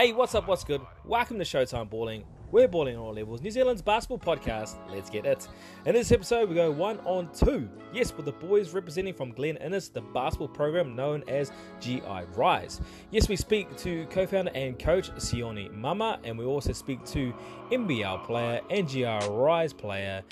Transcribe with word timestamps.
Hey, 0.00 0.14
what's 0.14 0.34
up? 0.34 0.48
What's 0.48 0.64
good? 0.64 0.80
Welcome 1.04 1.38
to 1.40 1.44
Showtime 1.44 1.90
Balling. 1.90 2.24
We're 2.50 2.68
balling 2.68 2.96
on 2.96 3.02
all 3.02 3.12
levels. 3.12 3.42
New 3.42 3.50
Zealand's 3.50 3.82
basketball 3.82 4.18
podcast. 4.18 4.76
Let's 4.90 5.10
get 5.10 5.26
it. 5.26 5.46
In 5.84 5.92
this 5.92 6.10
episode, 6.10 6.48
we 6.48 6.54
go 6.54 6.70
one 6.70 7.00
on 7.00 7.30
two. 7.34 7.68
Yes, 7.92 8.16
with 8.16 8.24
the 8.24 8.32
boys 8.32 8.72
representing 8.72 9.12
from 9.12 9.30
Glen 9.30 9.58
Innes, 9.58 9.90
the 9.90 10.00
basketball 10.00 10.48
program 10.48 10.96
known 10.96 11.22
as 11.28 11.52
GI 11.80 12.22
Rise. 12.34 12.80
Yes, 13.10 13.28
we 13.28 13.36
speak 13.36 13.76
to 13.76 14.06
co-founder 14.06 14.52
and 14.54 14.78
coach 14.78 15.10
Sione 15.16 15.70
Maama, 15.70 16.18
and 16.24 16.38
we 16.38 16.46
also 16.46 16.72
speak 16.72 17.04
to 17.04 17.34
NBL 17.70 18.24
player 18.24 18.62
and 18.70 18.88
GI 18.88 19.28
Rise 19.28 19.74
player 19.74 20.22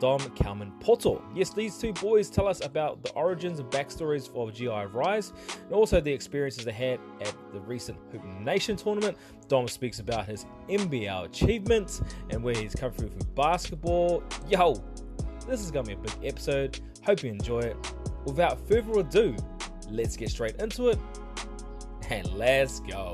Dom 0.00 0.20
Kelman 0.34 0.72
Poto. 0.80 1.22
Yes, 1.34 1.50
these 1.50 1.78
two 1.78 1.92
boys 1.92 2.30
tell 2.30 2.46
us 2.46 2.64
about 2.64 3.02
the 3.02 3.10
origins 3.12 3.60
and 3.60 3.70
backstories 3.70 4.34
of 4.34 4.54
GI 4.54 4.92
Rise 4.92 5.32
and 5.64 5.72
also 5.72 6.00
the 6.00 6.12
experiences 6.12 6.64
they 6.64 6.72
had 6.72 6.98
at 7.20 7.34
the 7.52 7.60
recent 7.60 7.98
Hoop 8.10 8.24
Nation 8.40 8.76
tournament. 8.76 9.16
Dom 9.48 9.68
speaks 9.68 10.00
about 10.00 10.26
his 10.26 10.46
NBL 10.68 11.24
achievements 11.24 12.02
and 12.30 12.42
where 12.42 12.54
he's 12.54 12.74
come 12.74 12.92
through 12.92 13.10
from 13.10 13.26
basketball. 13.34 14.22
Yo, 14.48 14.82
this 15.46 15.60
is 15.60 15.70
going 15.70 15.86
to 15.86 15.96
be 15.96 16.08
a 16.08 16.16
big 16.16 16.26
episode. 16.28 16.80
Hope 17.04 17.22
you 17.22 17.30
enjoy 17.30 17.60
it. 17.60 17.76
Without 18.24 18.66
further 18.68 19.00
ado, 19.00 19.36
let's 19.90 20.16
get 20.16 20.30
straight 20.30 20.56
into 20.56 20.88
it 20.88 20.98
and 22.10 22.32
let's 22.34 22.80
go. 22.80 23.12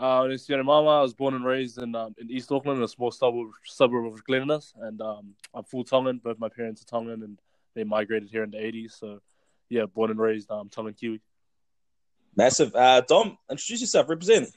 Uh, 0.00 0.26
it's 0.30 0.48
Maama. 0.48 1.00
I 1.00 1.02
was 1.02 1.12
born 1.12 1.34
and 1.34 1.44
raised 1.44 1.76
in 1.76 1.94
um, 1.94 2.14
in 2.16 2.30
East 2.30 2.50
Auckland, 2.50 2.82
a 2.82 2.88
small 2.88 3.10
suburb, 3.10 3.50
suburb 3.66 4.06
of 4.06 4.24
Glen 4.24 4.42
Innes, 4.42 4.72
and 4.80 4.98
um, 5.02 5.34
I'm 5.52 5.64
full 5.64 5.84
Tongan. 5.84 6.22
Both 6.24 6.38
my 6.38 6.48
parents 6.48 6.80
are 6.80 6.86
Tongan, 6.86 7.22
and 7.22 7.38
they 7.74 7.84
migrated 7.84 8.30
here 8.30 8.42
in 8.42 8.50
the 8.50 8.56
'80s. 8.56 8.98
So, 8.98 9.20
yeah, 9.68 9.84
born 9.84 10.10
and 10.10 10.18
raised 10.18 10.50
um, 10.50 10.70
Tongan 10.70 10.94
Kiwi. 10.94 11.20
Massive. 12.34 12.74
Uh, 12.74 13.02
Dom, 13.02 13.36
introduce 13.50 13.82
yourself. 13.82 14.08
Represent. 14.08 14.48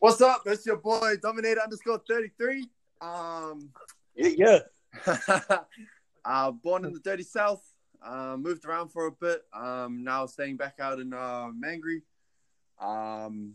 What's 0.00 0.20
up? 0.20 0.42
It's 0.46 0.66
your 0.66 0.78
boy 0.78 1.14
Dominator 1.22 1.62
underscore 1.62 2.02
thirty 2.08 2.32
three. 2.36 2.66
Um, 3.00 3.70
yeah. 4.16 4.58
yeah. 5.06 5.58
uh, 6.24 6.50
born 6.50 6.84
in 6.84 6.92
the 6.92 6.98
dirty 6.98 7.22
south. 7.22 7.62
Uh, 8.04 8.36
moved 8.36 8.64
around 8.64 8.88
for 8.88 9.06
a 9.06 9.12
bit. 9.12 9.42
Um, 9.52 10.02
now 10.02 10.26
staying 10.26 10.56
back 10.56 10.80
out 10.80 10.98
in 10.98 11.12
uh, 11.14 11.50
Mangere. 11.56 12.02
Um, 12.80 13.54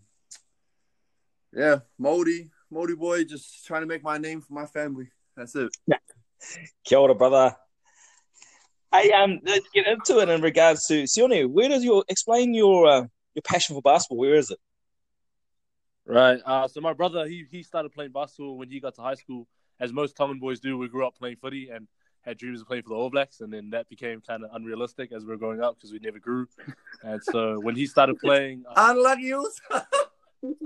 yeah, 1.55 1.79
moldy, 1.97 2.49
moldy 2.69 2.95
boy, 2.95 3.23
just 3.23 3.65
trying 3.65 3.81
to 3.81 3.87
make 3.87 4.03
my 4.03 4.17
name 4.17 4.41
for 4.41 4.53
my 4.53 4.65
family. 4.65 5.09
That's 5.35 5.55
it. 5.55 5.75
Yeah. 5.87 5.97
Kia 6.83 6.97
ora, 6.97 7.15
brother. 7.15 7.55
Hey, 8.91 9.11
um, 9.11 9.39
let's 9.43 9.67
get 9.73 9.87
into 9.87 10.19
it 10.19 10.29
in 10.29 10.41
regards 10.41 10.85
to 10.87 11.03
Sione. 11.03 11.49
Where 11.49 11.69
does 11.69 11.83
your 11.83 12.03
explain 12.07 12.53
your 12.53 12.87
uh, 12.87 13.05
your 13.33 13.41
passion 13.43 13.75
for 13.75 13.81
basketball? 13.81 14.19
Where 14.19 14.35
is 14.35 14.51
it? 14.51 14.59
Right. 16.05 16.39
Uh, 16.45 16.67
so 16.67 16.81
my 16.81 16.93
brother, 16.93 17.25
he 17.27 17.45
he 17.49 17.63
started 17.63 17.91
playing 17.91 18.11
basketball 18.11 18.57
when 18.57 18.69
he 18.69 18.79
got 18.79 18.95
to 18.95 19.01
high 19.01 19.15
school, 19.15 19.47
as 19.79 19.91
most 19.91 20.15
Tongan 20.15 20.39
boys 20.39 20.59
do. 20.59 20.77
We 20.77 20.89
grew 20.89 21.07
up 21.07 21.15
playing 21.17 21.37
footy 21.37 21.69
and 21.69 21.87
had 22.21 22.37
dreams 22.37 22.61
of 22.61 22.67
playing 22.67 22.83
for 22.83 22.89
the 22.89 22.95
All 22.95 23.09
Blacks, 23.09 23.41
and 23.41 23.51
then 23.51 23.69
that 23.71 23.89
became 23.89 24.21
kind 24.21 24.43
of 24.43 24.49
unrealistic 24.53 25.11
as 25.11 25.23
we 25.23 25.29
were 25.29 25.37
growing 25.37 25.61
up 25.61 25.75
because 25.75 25.91
we 25.91 25.99
never 25.99 26.19
grew. 26.19 26.47
And 27.01 27.21
so 27.23 27.59
when 27.59 27.75
he 27.75 27.85
started 27.85 28.19
playing, 28.19 28.63
uh, 28.69 28.93
unlucky 28.93 29.33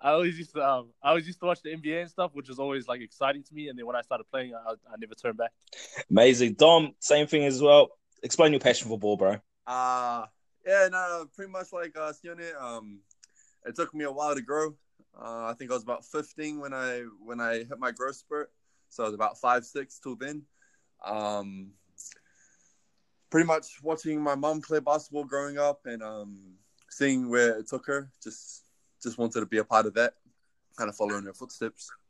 I 0.00 0.10
always 0.10 0.38
used 0.38 0.54
to 0.54 0.62
um, 0.66 0.90
I 1.02 1.10
always 1.10 1.26
used 1.26 1.40
to 1.40 1.46
watch 1.46 1.62
the 1.62 1.70
NBA 1.70 2.02
and 2.02 2.10
stuff, 2.10 2.30
which 2.34 2.48
was 2.48 2.58
always 2.58 2.88
like 2.88 3.00
exciting 3.00 3.42
to 3.44 3.54
me. 3.54 3.68
And 3.68 3.78
then 3.78 3.86
when 3.86 3.96
I 3.96 4.02
started 4.02 4.24
playing, 4.30 4.54
I, 4.54 4.72
I 4.72 4.96
never 4.98 5.14
turned 5.14 5.36
back. 5.36 5.52
Amazing, 6.10 6.54
Dom. 6.54 6.94
Same 7.00 7.26
thing 7.26 7.44
as 7.44 7.60
well. 7.62 7.88
Explain 8.22 8.52
your 8.52 8.60
passion 8.60 8.88
for 8.88 8.98
ball, 8.98 9.16
bro. 9.16 9.36
Uh 9.66 10.26
yeah, 10.66 10.88
no, 10.90 11.26
pretty 11.34 11.50
much 11.50 11.72
like 11.72 11.96
uh, 11.96 12.12
Sione. 12.12 12.54
Um, 12.60 13.00
it 13.64 13.74
took 13.74 13.94
me 13.94 14.04
a 14.04 14.12
while 14.12 14.34
to 14.34 14.42
grow. 14.42 14.74
Uh, 15.18 15.46
I 15.46 15.54
think 15.58 15.70
I 15.70 15.74
was 15.74 15.82
about 15.82 16.04
15 16.04 16.60
when 16.60 16.72
I 16.72 17.04
when 17.24 17.40
I 17.40 17.58
hit 17.58 17.78
my 17.78 17.90
growth 17.90 18.16
spurt. 18.16 18.50
So 18.88 19.04
I 19.04 19.06
was 19.06 19.14
about 19.14 19.38
five 19.38 19.64
six 19.64 19.98
till 19.98 20.16
then. 20.16 20.42
Um, 21.04 21.70
pretty 23.30 23.46
much 23.46 23.66
watching 23.82 24.20
my 24.20 24.34
mom 24.34 24.60
play 24.60 24.80
basketball 24.80 25.24
growing 25.24 25.58
up 25.58 25.80
and 25.86 26.02
um, 26.02 26.54
seeing 26.90 27.30
where 27.30 27.58
it 27.58 27.68
took 27.68 27.86
her. 27.86 28.10
Just 28.22 28.64
just 29.02 29.18
wanted 29.18 29.40
to 29.40 29.46
be 29.46 29.58
a 29.58 29.64
part 29.64 29.86
of 29.86 29.94
that, 29.94 30.14
kind 30.76 30.90
of 30.90 30.96
following 30.96 31.24
her 31.24 31.34
footsteps. 31.34 31.90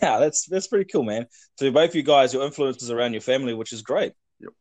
Yeah, 0.00 0.20
that's 0.20 0.46
that's 0.46 0.68
pretty 0.68 0.90
cool, 0.90 1.02
man. 1.02 1.26
So 1.58 1.70
both 1.70 1.94
you 1.94 2.02
guys, 2.02 2.32
your 2.32 2.46
influences 2.46 2.90
around 2.90 3.12
your 3.12 3.20
family, 3.20 3.52
which 3.52 3.74
is 3.74 3.82
great. 3.82 4.14
Yep. 4.40 4.52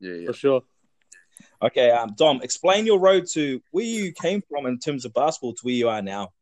Yeah, 0.00 0.14
yeah. 0.14 0.26
For 0.26 0.32
sure. 0.32 0.62
Okay, 1.62 1.92
um, 1.92 2.14
Dom, 2.16 2.40
explain 2.42 2.84
your 2.84 2.98
road 2.98 3.26
to 3.34 3.62
where 3.70 3.84
you 3.84 4.10
came 4.10 4.42
from 4.50 4.66
in 4.66 4.80
terms 4.80 5.04
of 5.04 5.14
basketball 5.14 5.54
to 5.54 5.60
where 5.62 5.74
you 5.74 5.88
are 5.88 6.02
now. 6.02 6.32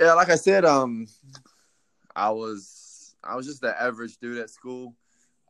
Yeah, 0.00 0.12
like 0.12 0.30
I 0.30 0.36
said, 0.36 0.64
um, 0.64 1.08
I 2.14 2.30
was 2.30 3.16
I 3.24 3.34
was 3.34 3.46
just 3.46 3.60
the 3.60 3.80
average 3.82 4.18
dude 4.18 4.38
at 4.38 4.50
school. 4.50 4.94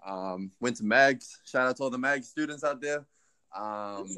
Um, 0.06 0.50
went 0.60 0.76
to 0.76 0.84
Mags. 0.84 1.40
Shout 1.44 1.68
out 1.68 1.76
to 1.76 1.82
all 1.82 1.90
the 1.90 1.98
Mags 1.98 2.28
students 2.28 2.64
out 2.64 2.80
there. 2.80 3.04
Um, 3.54 4.08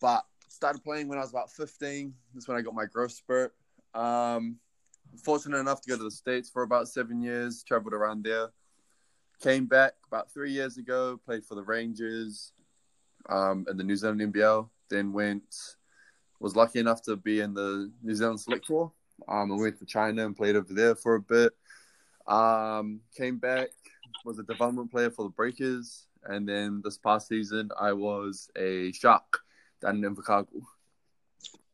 but 0.00 0.24
started 0.62 0.84
playing 0.84 1.08
when 1.08 1.18
I 1.18 1.22
was 1.22 1.30
about 1.30 1.50
15. 1.50 2.14
That's 2.32 2.46
when 2.46 2.56
I 2.56 2.60
got 2.60 2.72
my 2.72 2.84
growth 2.84 3.10
spurt. 3.10 3.52
Um, 3.94 4.58
fortunate 5.24 5.58
enough 5.58 5.80
to 5.80 5.88
go 5.90 5.96
to 5.96 6.04
the 6.04 6.10
States 6.12 6.48
for 6.48 6.62
about 6.62 6.86
seven 6.86 7.20
years, 7.20 7.64
traveled 7.64 7.92
around 7.92 8.22
there. 8.22 8.46
Came 9.42 9.66
back 9.66 9.94
about 10.06 10.30
three 10.32 10.52
years 10.52 10.78
ago, 10.78 11.18
played 11.26 11.44
for 11.44 11.56
the 11.56 11.64
Rangers 11.64 12.52
um, 13.28 13.66
in 13.68 13.76
the 13.76 13.82
New 13.82 13.96
Zealand 13.96 14.20
NBL. 14.20 14.68
Then 14.88 15.12
went, 15.12 15.42
was 16.38 16.54
lucky 16.54 16.78
enough 16.78 17.02
to 17.06 17.16
be 17.16 17.40
in 17.40 17.54
the 17.54 17.90
New 18.00 18.14
Zealand 18.14 18.38
Select 18.38 18.64
Tour. 18.64 18.92
Um, 19.26 19.50
I 19.50 19.56
went 19.56 19.80
to 19.80 19.84
China 19.84 20.24
and 20.24 20.36
played 20.36 20.54
over 20.54 20.72
there 20.72 20.94
for 20.94 21.16
a 21.16 21.20
bit. 21.20 21.54
Um, 22.28 23.00
came 23.16 23.38
back, 23.38 23.70
was 24.24 24.38
a 24.38 24.44
development 24.44 24.92
player 24.92 25.10
for 25.10 25.24
the 25.24 25.30
Breakers. 25.30 26.06
And 26.22 26.48
then 26.48 26.82
this 26.84 26.98
past 26.98 27.26
season, 27.26 27.72
I 27.76 27.94
was 27.94 28.48
a 28.56 28.92
Shark 28.92 29.40
down 29.82 30.02
in 30.02 30.14
Invercargill. 30.14 30.62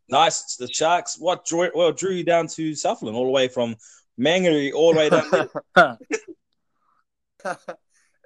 Nice. 0.08 0.56
The 0.56 0.68
Sharks. 0.68 1.18
What 1.18 1.44
drew 1.44 1.70
well 1.74 1.92
drew 1.92 2.12
you 2.12 2.24
down 2.24 2.46
to 2.48 2.74
Southland 2.74 3.16
all 3.16 3.24
the 3.24 3.30
way 3.30 3.48
from 3.48 3.76
Mangere 4.18 4.72
all 4.72 4.94
the 4.94 4.98
way 4.98 5.10
down 5.10 5.48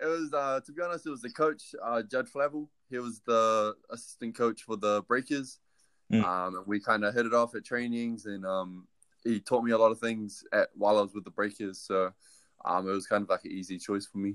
it 0.03 0.07
was 0.07 0.33
uh, 0.33 0.61
to 0.65 0.73
be 0.73 0.83
honest, 0.83 1.07
it 1.07 1.11
was 1.11 1.23
the 1.23 1.31
coach, 1.31 1.75
uh, 1.83 2.03
Judd 2.03 2.27
Flavell. 2.29 2.69
He 2.91 2.99
was 2.99 3.21
the 3.27 3.75
assistant 3.91 4.37
coach 4.37 4.63
for 4.63 4.77
the 4.77 5.03
Breakers. 5.03 5.59
Mm. 6.13 6.25
Um, 6.25 6.57
and 6.57 6.67
we 6.67 6.81
kind 6.81 7.05
of 7.05 7.15
hit 7.15 7.27
it 7.27 7.35
off 7.35 7.55
at 7.55 7.65
trainings, 7.65 8.27
and 8.27 8.45
um, 8.45 8.87
he 9.25 9.41
taught 9.41 9.65
me 9.65 9.73
a 9.73 9.79
lot 9.79 9.93
of 9.93 9.99
things 9.99 10.45
at 10.53 10.69
while 10.75 10.99
I 10.99 11.03
was 11.03 11.15
with 11.15 11.25
the 11.25 11.31
Breakers. 11.31 11.81
So 11.81 12.13
um, 12.65 12.89
it 12.89 12.93
was 12.93 13.07
kind 13.07 13.23
of 13.23 13.29
like 13.29 13.45
an 13.45 13.53
easy 13.53 13.79
choice 13.79 14.07
for 14.07 14.19
me. 14.19 14.35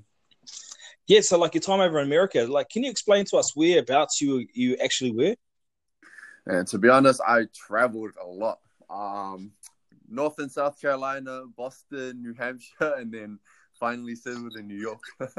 Yeah, 1.07 1.21
so 1.21 1.37
like 1.37 1.53
your 1.53 1.61
time 1.61 1.79
over 1.79 1.99
in 1.99 2.05
America, 2.05 2.45
like, 2.47 2.69
can 2.69 2.83
you 2.83 2.91
explain 2.91 3.23
to 3.25 3.37
us 3.37 3.55
whereabouts 3.55 4.21
you 4.21 4.45
you 4.53 4.75
actually 4.83 5.11
were? 5.11 5.35
And 6.45 6.67
to 6.67 6.77
be 6.77 6.89
honest, 6.89 7.21
I 7.25 7.45
traveled 7.53 8.11
a 8.21 8.27
lot. 8.27 8.59
Um, 8.89 9.51
North 10.09 10.39
and 10.39 10.51
South 10.51 10.79
Carolina, 10.79 11.43
Boston, 11.55 12.21
New 12.21 12.33
Hampshire, 12.33 12.95
and 12.97 13.11
then 13.11 13.39
finally 13.79 14.15
settled 14.15 14.55
in 14.57 14.67
New 14.67 14.79
York. 14.79 15.01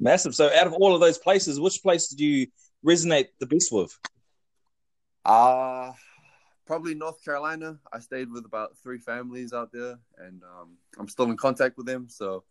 Massive. 0.00 0.34
So, 0.34 0.50
out 0.54 0.66
of 0.66 0.72
all 0.74 0.94
of 0.94 1.00
those 1.00 1.18
places, 1.18 1.60
which 1.60 1.82
place 1.82 2.08
did 2.08 2.20
you 2.20 2.46
resonate 2.86 3.28
the 3.38 3.46
best 3.46 3.70
with? 3.70 3.98
Uh 5.24 5.92
probably 6.70 6.94
North 6.94 7.22
Carolina. 7.24 7.76
I 7.92 7.98
stayed 7.98 8.30
with 8.30 8.46
about 8.46 8.76
three 8.80 8.98
families 8.98 9.52
out 9.52 9.72
there, 9.72 9.98
and 10.18 10.40
um, 10.44 10.76
I'm 11.00 11.08
still 11.08 11.28
in 11.28 11.36
contact 11.36 11.76
with 11.76 11.84
them. 11.84 12.06
So 12.08 12.44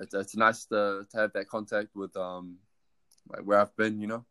it's, 0.00 0.14
it's 0.14 0.36
nice 0.36 0.66
to, 0.66 1.06
to 1.10 1.16
have 1.16 1.32
that 1.34 1.48
contact 1.48 1.94
with 1.94 2.16
um, 2.16 2.56
like 3.28 3.42
where 3.42 3.60
I've 3.60 3.76
been, 3.76 4.00
you 4.00 4.06
know. 4.06 4.24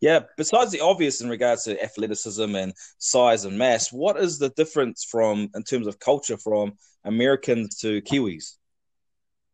Yeah. 0.00 0.20
Besides 0.36 0.72
the 0.72 0.80
obvious 0.80 1.20
in 1.20 1.28
regards 1.28 1.64
to 1.64 1.82
athleticism 1.82 2.54
and 2.54 2.72
size 2.98 3.44
and 3.44 3.58
mass, 3.58 3.92
what 3.92 4.16
is 4.16 4.38
the 4.38 4.50
difference 4.50 5.04
from 5.04 5.50
in 5.54 5.62
terms 5.62 5.86
of 5.86 5.98
culture 5.98 6.38
from 6.38 6.72
Americans 7.04 7.76
to 7.78 8.00
Kiwis? 8.02 8.56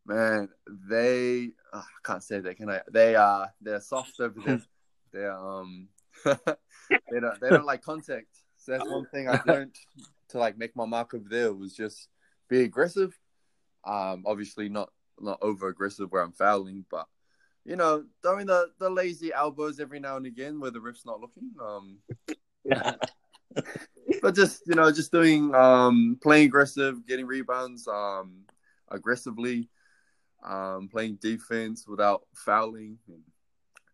Man, 0.05 0.47
they 0.89 1.49
oh, 1.73 1.79
I 1.79 2.07
can't 2.07 2.23
say 2.23 2.39
that, 2.39 2.55
can 2.55 2.69
I? 2.69 2.81
They 2.89 3.15
are 3.15 3.51
they're 3.59 3.81
soft 3.81 4.19
over 4.21 4.39
there. 4.45 4.61
they're 5.11 5.37
um 5.37 5.89
they 6.25 7.19
don't 7.19 7.41
they 7.41 7.49
don't 7.49 7.65
like 7.65 7.81
contact. 7.81 8.27
So 8.55 8.71
that's 8.71 8.89
one 8.89 9.05
thing 9.07 9.29
I 9.29 9.41
learned 9.45 9.75
to 10.29 10.39
like 10.39 10.57
make 10.57 10.75
my 10.75 10.85
mark 10.85 11.13
over 11.13 11.27
there 11.29 11.53
was 11.53 11.73
just 11.73 12.07
be 12.49 12.63
aggressive. 12.63 13.17
Um, 13.85 14.23
obviously 14.25 14.69
not 14.69 14.89
not 15.19 15.39
over 15.41 15.67
aggressive 15.67 16.11
where 16.11 16.21
I'm 16.21 16.31
fouling, 16.31 16.85
but 16.89 17.07
you 17.65 17.75
know, 17.75 18.05
throwing 18.23 18.47
the, 18.47 18.69
the 18.79 18.89
lazy 18.89 19.33
elbows 19.33 19.79
every 19.79 19.99
now 19.99 20.15
and 20.15 20.25
again 20.25 20.59
where 20.59 20.71
the 20.71 20.79
ref's 20.79 21.05
not 21.05 21.19
looking. 21.19 21.51
Um, 21.61 21.97
but 24.21 24.35
just 24.35 24.63
you 24.67 24.75
know, 24.75 24.91
just 24.91 25.11
doing 25.11 25.53
um, 25.53 26.17
playing 26.21 26.45
aggressive, 26.45 27.05
getting 27.05 27.25
rebounds 27.25 27.87
um, 27.87 28.43
aggressively, 28.89 29.69
um, 30.43 30.87
playing 30.89 31.17
defense 31.21 31.87
without 31.87 32.23
fouling. 32.33 32.97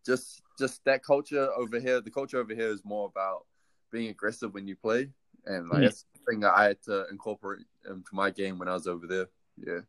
just 0.06 0.42
just 0.60 0.84
that 0.86 1.04
culture 1.04 1.50
over 1.58 1.80
here. 1.80 2.00
The 2.02 2.12
culture 2.12 2.40
over 2.40 2.54
here 2.54 2.70
is 2.70 2.86
more 2.86 3.08
about 3.08 3.46
being 3.92 4.10
aggressive 4.10 4.54
when 4.54 4.68
you 4.68 4.76
play, 4.76 5.10
and 5.46 5.70
like 5.70 5.80
Mm. 5.80 5.84
that's 5.86 6.06
the 6.14 6.32
thing 6.32 6.40
that 6.42 6.54
I 6.56 6.66
had 6.66 6.82
to 6.84 7.08
incorporate 7.10 7.66
into 7.90 8.14
my 8.14 8.30
game 8.30 8.60
when 8.60 8.68
I 8.68 8.74
was 8.74 8.88
over 8.88 9.08
there. 9.08 9.30
Yeah. 9.58 9.82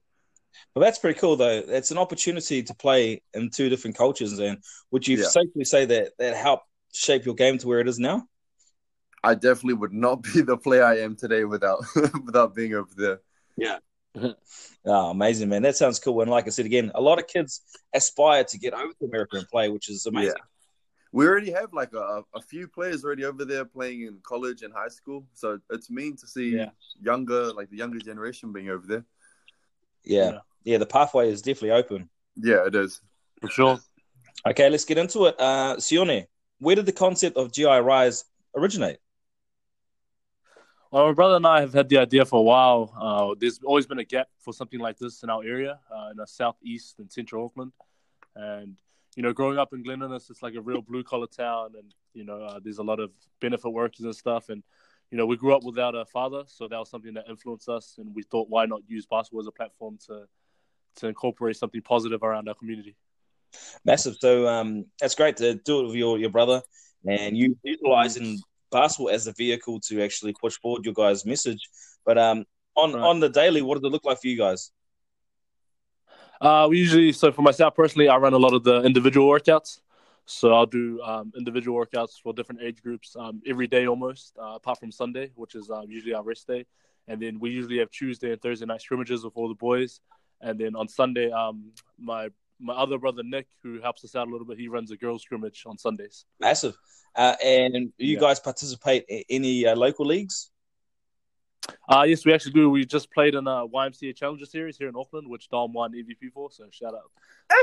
Well, 0.74 0.84
that's 0.84 0.98
pretty 0.98 1.18
cool, 1.18 1.36
though. 1.36 1.62
It's 1.66 1.90
an 1.90 1.98
opportunity 1.98 2.62
to 2.62 2.74
play 2.74 3.22
in 3.32 3.50
two 3.50 3.68
different 3.68 3.96
cultures. 3.96 4.38
And 4.38 4.58
would 4.90 5.06
you 5.06 5.16
Yeah. 5.18 5.24
safely 5.24 5.64
say 5.64 5.84
that 5.86 6.12
that 6.18 6.36
helped 6.36 6.66
shape 6.92 7.24
your 7.24 7.34
game 7.34 7.58
to 7.58 7.68
where 7.68 7.80
it 7.80 7.88
is 7.88 7.98
now? 7.98 8.26
I 9.22 9.34
definitely 9.34 9.74
would 9.74 9.92
not 9.92 10.22
be 10.22 10.42
the 10.42 10.56
player 10.56 10.84
I 10.84 10.98
am 10.98 11.16
today 11.16 11.44
without 11.44 11.84
without 12.24 12.54
being 12.54 12.74
over 12.74 12.90
there. 12.94 13.20
Yeah. 13.56 13.78
oh, 14.84 15.10
amazing, 15.10 15.48
man. 15.48 15.62
That 15.62 15.76
sounds 15.76 15.98
cool. 15.98 16.20
And 16.20 16.30
like 16.30 16.46
I 16.46 16.50
said 16.50 16.66
again, 16.66 16.92
a 16.94 17.00
lot 17.00 17.18
of 17.18 17.26
kids 17.26 17.62
aspire 17.94 18.44
to 18.44 18.58
get 18.58 18.74
over 18.74 18.92
to 19.00 19.06
America 19.06 19.38
and 19.38 19.48
play, 19.48 19.70
which 19.70 19.88
is 19.88 20.06
amazing. 20.06 20.34
We 21.12 21.26
already 21.26 21.52
have 21.52 21.72
like 21.72 21.92
a, 21.94 22.22
a 22.34 22.40
few 22.40 22.66
players 22.68 23.04
already 23.04 23.24
over 23.24 23.44
there 23.44 23.64
playing 23.64 24.02
in 24.02 24.18
college 24.22 24.62
and 24.62 24.74
high 24.74 24.88
school, 24.88 25.24
so 25.34 25.60
it's 25.70 25.88
mean 25.88 26.16
to 26.16 26.26
see 26.26 26.56
Yeah. 26.56 26.70
younger, 27.00 27.52
like 27.52 27.70
the 27.70 27.76
younger 27.76 28.00
generation 28.00 28.52
being 28.52 28.68
over 28.68 28.86
there. 28.86 29.04
Yeah. 30.04 30.24
Yeah. 30.24 30.38
yeah. 30.64 30.78
the 30.78 30.86
pathway 30.86 31.30
is 31.30 31.42
definitely 31.42 31.72
open. 31.72 32.08
Yeah, 32.36 32.66
it 32.66 32.74
is. 32.74 33.00
For 33.40 33.48
sure. 33.48 33.78
Okay, 34.46 34.68
let's 34.68 34.84
get 34.84 34.98
into 34.98 35.26
it. 35.26 35.36
Uh, 35.38 35.76
Sione, 35.76 36.26
where 36.58 36.76
did 36.76 36.86
the 36.86 36.92
concept 36.92 37.36
of 37.36 37.52
GI 37.52 37.64
Rise 37.64 38.24
originate? 38.54 38.98
Well, 40.90 41.08
my 41.08 41.12
brother 41.12 41.36
and 41.36 41.46
I 41.46 41.60
have 41.60 41.72
had 41.72 41.88
the 41.88 41.98
idea 41.98 42.24
for 42.24 42.38
a 42.38 42.42
while. 42.42 42.92
Uh, 42.96 43.34
there's 43.38 43.58
always 43.64 43.86
been 43.86 43.98
a 43.98 44.04
gap 44.04 44.28
for 44.38 44.52
something 44.52 44.78
like 44.78 44.96
this 44.98 45.22
in 45.22 45.30
our 45.30 45.42
area, 45.42 45.80
uh, 45.90 46.10
in 46.10 46.16
the 46.16 46.26
southeast 46.26 47.00
and 47.00 47.10
central 47.10 47.46
Auckland. 47.46 47.72
And, 48.36 48.76
you 49.16 49.22
know, 49.22 49.32
growing 49.32 49.58
up 49.58 49.72
in 49.72 49.82
Glen 49.82 50.02
Innes, 50.02 50.30
it's 50.30 50.42
like 50.42 50.54
a 50.54 50.60
real 50.60 50.82
blue 50.82 51.02
collar 51.02 51.26
town. 51.26 51.72
And, 51.76 51.92
you 52.12 52.24
know, 52.24 52.42
uh, 52.42 52.60
there's 52.62 52.78
a 52.78 52.82
lot 52.84 53.00
of 53.00 53.10
benefit 53.40 53.70
workers 53.70 54.04
and 54.04 54.14
stuff. 54.14 54.50
And, 54.50 54.62
you 55.10 55.18
know, 55.18 55.26
we 55.26 55.36
grew 55.36 55.54
up 55.54 55.64
without 55.64 55.94
a 55.94 56.04
father. 56.04 56.42
So 56.46 56.66
that 56.68 56.78
was 56.78 56.90
something 56.90 57.14
that 57.14 57.26
influenced 57.28 57.68
us. 57.68 57.96
And 57.98 58.14
we 58.14 58.22
thought, 58.22 58.48
why 58.48 58.66
not 58.66 58.82
use 58.88 59.06
basketball 59.06 59.40
as 59.40 59.46
a 59.46 59.52
platform 59.52 59.98
to, 60.06 60.26
to 60.96 61.08
incorporate 61.08 61.56
something 61.56 61.82
positive 61.82 62.22
around 62.22 62.48
our 62.48 62.54
community? 62.54 62.96
Massive. 63.84 64.16
So 64.18 64.48
um, 64.48 64.86
that's 65.00 65.14
great 65.14 65.36
to 65.36 65.54
do 65.54 65.80
it 65.80 65.86
with 65.86 65.96
your, 65.96 66.18
your 66.18 66.30
brother 66.30 66.62
and 67.06 67.36
you 67.36 67.56
utilizing 67.62 68.40
basketball 68.72 69.10
as 69.10 69.26
a 69.26 69.32
vehicle 69.32 69.78
to 69.78 70.02
actually 70.02 70.34
push 70.40 70.58
forward 70.58 70.84
your 70.84 70.94
guys' 70.94 71.24
message. 71.24 71.68
But 72.04 72.18
um, 72.18 72.44
on, 72.74 72.92
Right. 72.92 73.02
on 73.02 73.20
the 73.20 73.28
daily, 73.28 73.62
what 73.62 73.74
does 73.80 73.86
it 73.86 73.92
look 73.92 74.04
like 74.04 74.20
for 74.20 74.26
you 74.26 74.36
guys? 74.36 74.72
Uh, 76.40 76.66
we 76.68 76.78
usually, 76.78 77.12
so 77.12 77.30
for 77.30 77.42
myself 77.42 77.74
personally, 77.74 78.08
I 78.08 78.16
run 78.16 78.32
a 78.32 78.38
lot 78.38 78.52
of 78.52 78.64
the 78.64 78.82
individual 78.82 79.28
workouts. 79.28 79.80
So 80.26 80.52
I'll 80.54 80.66
do 80.66 81.00
um, 81.02 81.32
individual 81.36 81.78
workouts 81.78 82.20
for 82.22 82.32
different 82.32 82.62
age 82.62 82.82
groups 82.82 83.14
um, 83.18 83.42
every 83.46 83.66
day 83.66 83.86
almost, 83.86 84.32
uh, 84.40 84.54
apart 84.54 84.78
from 84.80 84.90
Sunday, 84.90 85.30
which 85.34 85.54
is 85.54 85.70
um, 85.70 85.84
usually 85.88 86.14
our 86.14 86.22
rest 86.22 86.46
day. 86.46 86.64
And 87.08 87.20
then 87.20 87.38
we 87.38 87.50
usually 87.50 87.78
have 87.78 87.90
Tuesday 87.90 88.32
and 88.32 88.40
Thursday 88.40 88.64
night 88.64 88.80
scrimmages 88.80 89.24
with 89.24 89.36
all 89.36 89.48
the 89.48 89.54
boys. 89.54 90.00
And 90.40 90.58
then 90.58 90.74
on 90.74 90.88
Sunday, 90.88 91.30
um, 91.30 91.72
my 91.98 92.28
my 92.60 92.72
other 92.74 92.98
brother 92.98 93.22
Nick, 93.22 93.48
who 93.62 93.80
helps 93.80 94.04
us 94.04 94.14
out 94.14 94.28
a 94.28 94.30
little 94.30 94.46
bit, 94.46 94.58
he 94.58 94.68
runs 94.68 94.90
a 94.90 94.96
girls 94.96 95.22
scrimmage 95.22 95.64
on 95.66 95.76
Sundays. 95.76 96.24
Massive. 96.40 96.76
Uh, 97.14 97.34
and 97.44 97.92
you 97.98 98.14
Yeah. 98.14 98.20
guys 98.20 98.40
participate 98.40 99.04
in 99.08 99.22
any 99.28 99.66
uh, 99.66 99.74
local 99.76 100.06
leagues? 100.06 100.50
Uh, 101.88 102.04
yes, 102.06 102.24
we 102.24 102.32
actually 102.32 102.52
do. 102.52 102.70
We 102.70 102.84
just 102.86 103.10
played 103.12 103.34
in 103.34 103.46
a 103.46 103.66
YMCA 103.68 104.16
Challenger 104.16 104.46
Series 104.46 104.78
here 104.78 104.88
in 104.88 104.96
Auckland, 104.96 105.28
which 105.28 105.48
Dom 105.48 105.72
won 105.72 105.92
MVP 105.92 106.32
for. 106.32 106.50
So 106.50 106.64
shout 106.70 106.94
out. 106.94 107.10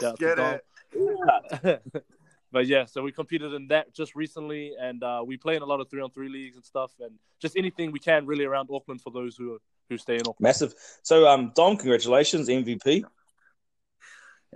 Let's 0.01 0.19
Yeah, 0.21 0.27
get 0.27 0.37
Dom. 0.37 0.59
it. 0.93 1.81
but 2.51 2.67
yeah, 2.67 2.85
so 2.85 3.01
we 3.01 3.11
competed 3.11 3.53
in 3.53 3.67
that 3.67 3.93
just 3.93 4.15
recently, 4.15 4.73
and 4.79 5.03
uh, 5.03 5.23
we 5.25 5.37
play 5.37 5.55
in 5.55 5.61
a 5.61 5.65
lot 5.65 5.79
of 5.79 5.89
three 5.89 6.01
on 6.01 6.11
three 6.11 6.29
leagues 6.29 6.55
and 6.55 6.65
stuff, 6.65 6.91
and 6.99 7.11
just 7.41 7.55
anything 7.57 7.91
we 7.91 7.99
can 7.99 8.25
really 8.25 8.45
around 8.45 8.69
Auckland 8.71 9.01
for 9.01 9.11
those 9.11 9.35
who 9.35 9.59
who 9.89 9.97
stay 9.97 10.15
in 10.15 10.21
Auckland. 10.21 10.37
Massive. 10.39 10.73
So, 11.03 11.27
um, 11.27 11.51
Dom, 11.55 11.77
congratulations, 11.77 12.49
MVP. 12.49 13.03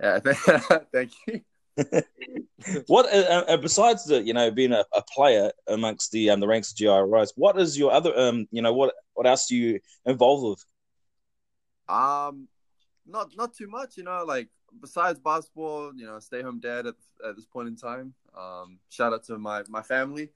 Yeah, 0.00 0.18
thank 0.92 1.12
you. 1.26 1.40
What 2.86 3.06
uh, 3.12 3.44
uh, 3.48 3.56
besides 3.58 4.06
the 4.06 4.22
you 4.22 4.32
know 4.32 4.50
being 4.50 4.72
a, 4.72 4.84
a 4.94 5.02
player 5.14 5.52
amongst 5.68 6.10
the 6.10 6.30
um, 6.30 6.40
the 6.40 6.48
ranks 6.48 6.72
of 6.72 6.78
GI 6.78 6.88
Rise, 6.88 7.32
what 7.36 7.60
is 7.60 7.78
your 7.78 7.92
other 7.92 8.18
um 8.18 8.48
you 8.50 8.62
know 8.62 8.72
what 8.72 8.94
what 9.14 9.26
else 9.26 9.46
do 9.46 9.56
you 9.56 9.80
involved 10.04 10.58
with? 11.88 11.96
Um, 11.96 12.48
not 13.06 13.30
not 13.36 13.54
too 13.54 13.68
much, 13.68 13.96
you 13.96 14.04
know. 14.04 14.24
Like 14.26 14.48
besides 14.80 15.18
basketball, 15.18 15.92
you 15.94 16.06
know, 16.06 16.18
stay 16.18 16.42
home 16.42 16.60
dad 16.60 16.86
at, 16.86 16.94
at 17.26 17.36
this 17.36 17.46
point 17.46 17.68
in 17.68 17.76
time. 17.76 18.14
Um, 18.36 18.78
shout 18.88 19.12
out 19.12 19.24
to 19.24 19.38
my 19.38 19.62
my 19.68 19.82
family. 19.82 20.30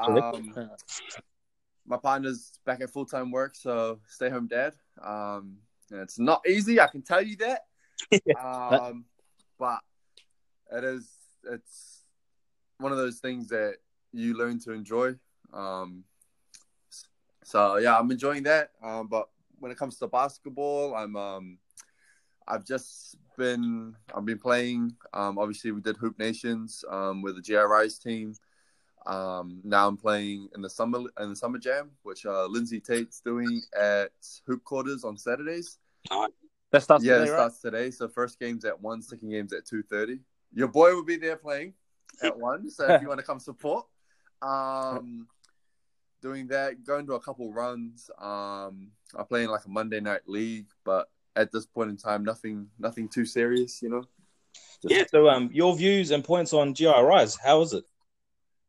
Um, 0.00 0.54
my 1.86 1.96
partner's 1.96 2.58
back 2.64 2.80
at 2.80 2.90
full 2.90 3.06
time 3.06 3.30
work, 3.30 3.54
so 3.54 4.00
stay 4.08 4.28
home 4.28 4.48
dad. 4.48 4.74
Um, 5.02 5.58
it's 5.90 6.18
not 6.18 6.42
easy, 6.48 6.80
I 6.80 6.88
can 6.88 7.02
tell 7.02 7.22
you 7.22 7.36
that. 7.36 7.62
um, 8.40 9.04
but 9.58 9.80
it 10.72 10.84
is. 10.84 11.08
It's 11.50 12.02
one 12.78 12.92
of 12.92 12.98
those 12.98 13.18
things 13.18 13.48
that 13.48 13.76
you 14.12 14.36
learn 14.36 14.58
to 14.60 14.72
enjoy. 14.72 15.14
Um, 15.52 16.04
so 17.44 17.76
yeah, 17.76 17.96
I'm 17.96 18.10
enjoying 18.10 18.42
that. 18.44 18.70
Um, 18.82 19.06
but 19.06 19.28
when 19.58 19.70
it 19.70 19.78
comes 19.78 19.98
to 19.98 20.08
basketball, 20.08 20.94
I'm 20.94 21.14
um, 21.14 21.58
I've 22.48 22.64
just 22.64 23.16
been 23.36 23.94
I've 24.14 24.24
been 24.24 24.38
playing. 24.38 24.94
Um, 25.12 25.38
obviously 25.38 25.72
we 25.72 25.80
did 25.80 25.96
Hoop 25.96 26.18
Nations 26.18 26.84
um, 26.90 27.22
with 27.22 27.36
the 27.36 27.42
GI 27.42 27.56
Rise 27.56 27.98
team. 27.98 28.34
Um, 29.06 29.60
now 29.62 29.86
I'm 29.86 29.96
playing 29.96 30.48
in 30.54 30.62
the 30.62 30.70
summer 30.70 31.00
in 31.20 31.30
the 31.30 31.36
summer 31.36 31.58
jam, 31.58 31.90
which 32.02 32.26
uh, 32.26 32.46
Lindsay 32.46 32.80
Tait's 32.80 33.20
doing 33.20 33.62
at 33.78 34.10
Hoop 34.46 34.64
Quarters 34.64 35.04
on 35.04 35.16
Saturdays. 35.16 35.78
That 36.72 36.82
starts 36.82 37.04
yeah, 37.04 37.18
today, 37.18 37.28
it 37.28 37.30
right? 37.30 37.36
starts 37.36 37.60
today. 37.60 37.90
So 37.90 38.08
first 38.08 38.40
game's 38.40 38.64
at 38.64 38.80
one, 38.80 39.02
second 39.02 39.30
game's 39.30 39.52
at 39.52 39.66
two 39.66 39.82
thirty. 39.82 40.20
Your 40.52 40.68
boy 40.68 40.94
will 40.94 41.04
be 41.04 41.16
there 41.16 41.36
playing 41.36 41.74
at 42.22 42.36
one. 42.38 42.70
So 42.70 42.86
if 42.86 43.02
you 43.02 43.08
want 43.08 43.20
to 43.20 43.26
come 43.26 43.38
support, 43.38 43.86
um, 44.42 45.28
doing 46.22 46.48
that, 46.48 46.84
going 46.84 47.06
to 47.06 47.14
a 47.14 47.20
couple 47.20 47.52
runs. 47.52 48.10
Um, 48.18 48.90
I 49.16 49.22
play 49.22 49.44
in 49.44 49.50
like 49.50 49.64
a 49.64 49.70
Monday 49.70 50.00
night 50.00 50.22
league, 50.26 50.66
but 50.84 51.08
at 51.36 51.52
this 51.52 51.66
point 51.66 51.90
in 51.90 51.96
time, 51.96 52.24
nothing, 52.24 52.68
nothing 52.78 53.08
too 53.08 53.24
serious. 53.24 53.82
You 53.82 53.90
know. 53.90 54.04
Yeah. 54.82 55.04
So, 55.10 55.28
um, 55.28 55.50
your 55.52 55.76
views 55.76 56.10
and 56.10 56.24
points 56.24 56.52
on 56.52 56.74
GI 56.74 56.86
Rise, 56.86 57.36
how 57.36 57.60
is 57.62 57.72
it? 57.72 57.84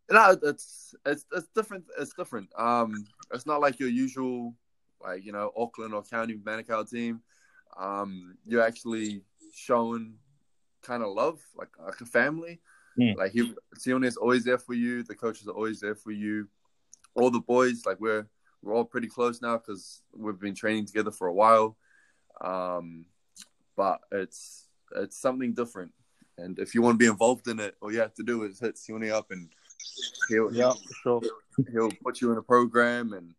No, 0.10 0.38
it's 0.44 0.96
it's 1.06 1.26
it's 1.34 1.48
different. 1.56 1.86
It's 2.00 2.14
different. 2.14 2.50
Um, 2.58 3.06
it's 3.34 3.46
not 3.46 3.60
like 3.60 3.80
your 3.80 3.90
usual, 3.90 4.54
like 5.02 5.26
you 5.26 5.32
know, 5.32 5.52
Auckland 5.58 5.94
or 5.94 6.04
County 6.04 6.36
Manukau 6.38 6.90
team. 6.90 7.22
Um, 7.78 8.38
you're 8.46 8.62
actually 8.62 9.24
showing 9.54 10.16
kind 10.82 11.04
of 11.04 11.14
love, 11.14 11.42
like 11.56 11.70
like 11.84 12.00
a 12.00 12.06
family. 12.06 12.62
Mm. 12.98 13.16
Like 13.18 13.32
he, 13.32 13.54
Sione 13.78 14.06
is 14.06 14.18
always 14.18 14.44
there 14.44 14.58
for 14.58 14.74
you. 14.74 15.04
The 15.04 15.16
coaches 15.16 15.48
are 15.48 15.52
always 15.52 15.80
there 15.80 15.96
for 15.96 16.12
you. 16.12 16.48
All 17.14 17.30
the 17.30 17.42
boys, 17.42 17.86
like 17.86 18.00
we're 18.00 18.28
we're 18.62 18.74
all 18.74 18.86
pretty 18.86 19.08
close 19.08 19.42
now 19.42 19.58
because 19.58 20.02
we've 20.16 20.40
been 20.40 20.56
training 20.56 20.86
together 20.86 21.12
for 21.12 21.28
a 21.28 21.34
while. 21.34 21.78
Um, 22.42 23.06
but 23.76 24.00
it's 24.12 24.68
it's 24.96 25.18
something 25.18 25.54
different. 25.54 25.92
And 26.38 26.60
if 26.60 26.76
you 26.76 26.82
want 26.82 26.96
to 26.96 27.00
be 27.00 27.10
involved 27.10 27.48
in 27.48 27.60
it, 27.60 27.76
all 27.82 27.92
you 27.92 28.00
have 28.00 28.14
to 28.16 28.24
do 28.24 28.44
is 28.44 28.60
hit 28.60 28.76
Sione 28.76 29.12
up 29.12 29.32
and 29.32 29.50
he'll 30.30 30.54
Yeah, 30.54 30.74
for 30.74 31.22
sure. 31.22 31.22
he'll 31.72 31.92
put 32.04 32.22
you 32.22 32.32
in 32.32 32.38
a 32.38 32.44
program 32.44 33.14
and 33.14 33.34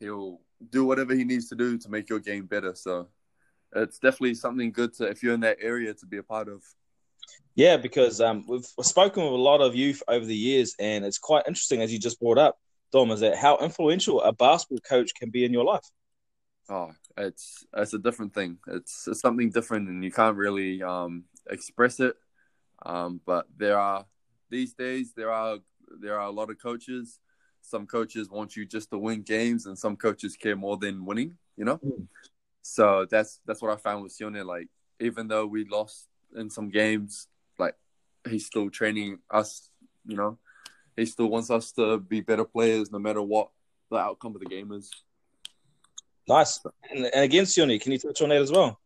he'll 0.00 0.40
do 0.70 0.84
whatever 0.84 1.14
he 1.14 1.24
needs 1.24 1.48
to 1.48 1.54
do 1.54 1.78
to 1.78 1.88
make 1.88 2.08
your 2.08 2.18
game 2.18 2.46
better. 2.46 2.74
So 2.74 3.08
it's 3.74 3.98
definitely 3.98 4.34
something 4.34 4.72
good 4.72 4.92
to 4.94 5.04
if 5.04 5.22
you're 5.22 5.34
in 5.34 5.40
that 5.40 5.58
area 5.60 5.94
to 5.94 6.06
be 6.06 6.18
a 6.18 6.22
part 6.22 6.48
of. 6.48 6.62
Yeah, 7.54 7.76
because 7.76 8.20
um, 8.20 8.44
we've 8.48 8.64
spoken 8.64 9.24
with 9.24 9.32
a 9.32 9.36
lot 9.36 9.60
of 9.60 9.74
youth 9.74 10.02
over 10.08 10.24
the 10.24 10.34
years, 10.34 10.74
and 10.78 11.04
it's 11.04 11.18
quite 11.18 11.44
interesting, 11.46 11.82
as 11.82 11.92
you 11.92 11.98
just 11.98 12.18
brought 12.18 12.38
up, 12.38 12.58
Dom, 12.92 13.10
is 13.10 13.20
that 13.20 13.36
how 13.36 13.58
influential 13.58 14.22
a 14.22 14.32
basketball 14.32 14.80
coach 14.88 15.14
can 15.14 15.30
be 15.30 15.44
in 15.44 15.52
your 15.52 15.64
life. 15.64 15.84
Oh, 16.72 16.90
it's 17.18 17.66
it's 17.76 17.92
a 17.92 17.98
different 17.98 18.32
thing. 18.32 18.56
It's, 18.66 19.06
it's 19.06 19.20
something 19.20 19.50
different, 19.50 19.90
and 19.90 20.02
you 20.02 20.10
can't 20.10 20.38
really 20.38 20.82
um, 20.82 21.24
express 21.50 22.00
it. 22.00 22.16
Um, 22.86 23.20
but 23.26 23.46
there 23.54 23.78
are 23.78 24.06
these 24.48 24.72
days 24.72 25.12
there 25.14 25.30
are 25.30 25.58
there 26.00 26.18
are 26.18 26.28
a 26.28 26.30
lot 26.30 26.48
of 26.48 26.58
coaches. 26.58 27.20
Some 27.60 27.86
coaches 27.86 28.30
want 28.30 28.56
you 28.56 28.64
just 28.64 28.90
to 28.90 28.96
win 28.96 29.20
games, 29.20 29.66
and 29.66 29.78
some 29.78 29.96
coaches 29.96 30.34
care 30.34 30.56
more 30.56 30.78
than 30.78 31.04
winning. 31.04 31.36
You 31.58 31.66
know. 31.66 31.76
Mm. 31.76 32.06
So 32.62 33.06
that's 33.10 33.40
that's 33.44 33.60
what 33.60 33.72
I 33.72 33.76
found 33.76 34.02
with 34.02 34.16
Sione. 34.16 34.42
Like 34.42 34.68
even 34.98 35.28
though 35.28 35.44
we 35.44 35.66
lost 35.66 36.08
in 36.34 36.48
some 36.48 36.70
games, 36.70 37.28
like 37.58 37.74
he's 38.26 38.46
still 38.46 38.70
training 38.70 39.18
us. 39.30 39.68
You 40.06 40.16
know, 40.16 40.38
he 40.96 41.04
still 41.04 41.28
wants 41.28 41.50
us 41.50 41.70
to 41.72 41.98
be 41.98 42.22
better 42.22 42.46
players, 42.46 42.90
no 42.90 42.98
matter 42.98 43.20
what 43.20 43.50
the 43.90 43.98
outcome 43.98 44.34
of 44.34 44.40
the 44.40 44.46
game 44.46 44.72
is. 44.72 44.90
Nice. 46.28 46.60
And, 46.90 47.06
and 47.06 47.24
again, 47.24 47.44
Sione, 47.44 47.80
can 47.80 47.92
you 47.92 47.98
touch 47.98 48.22
on 48.22 48.28
that 48.28 48.40
as 48.40 48.52
well? 48.52 48.78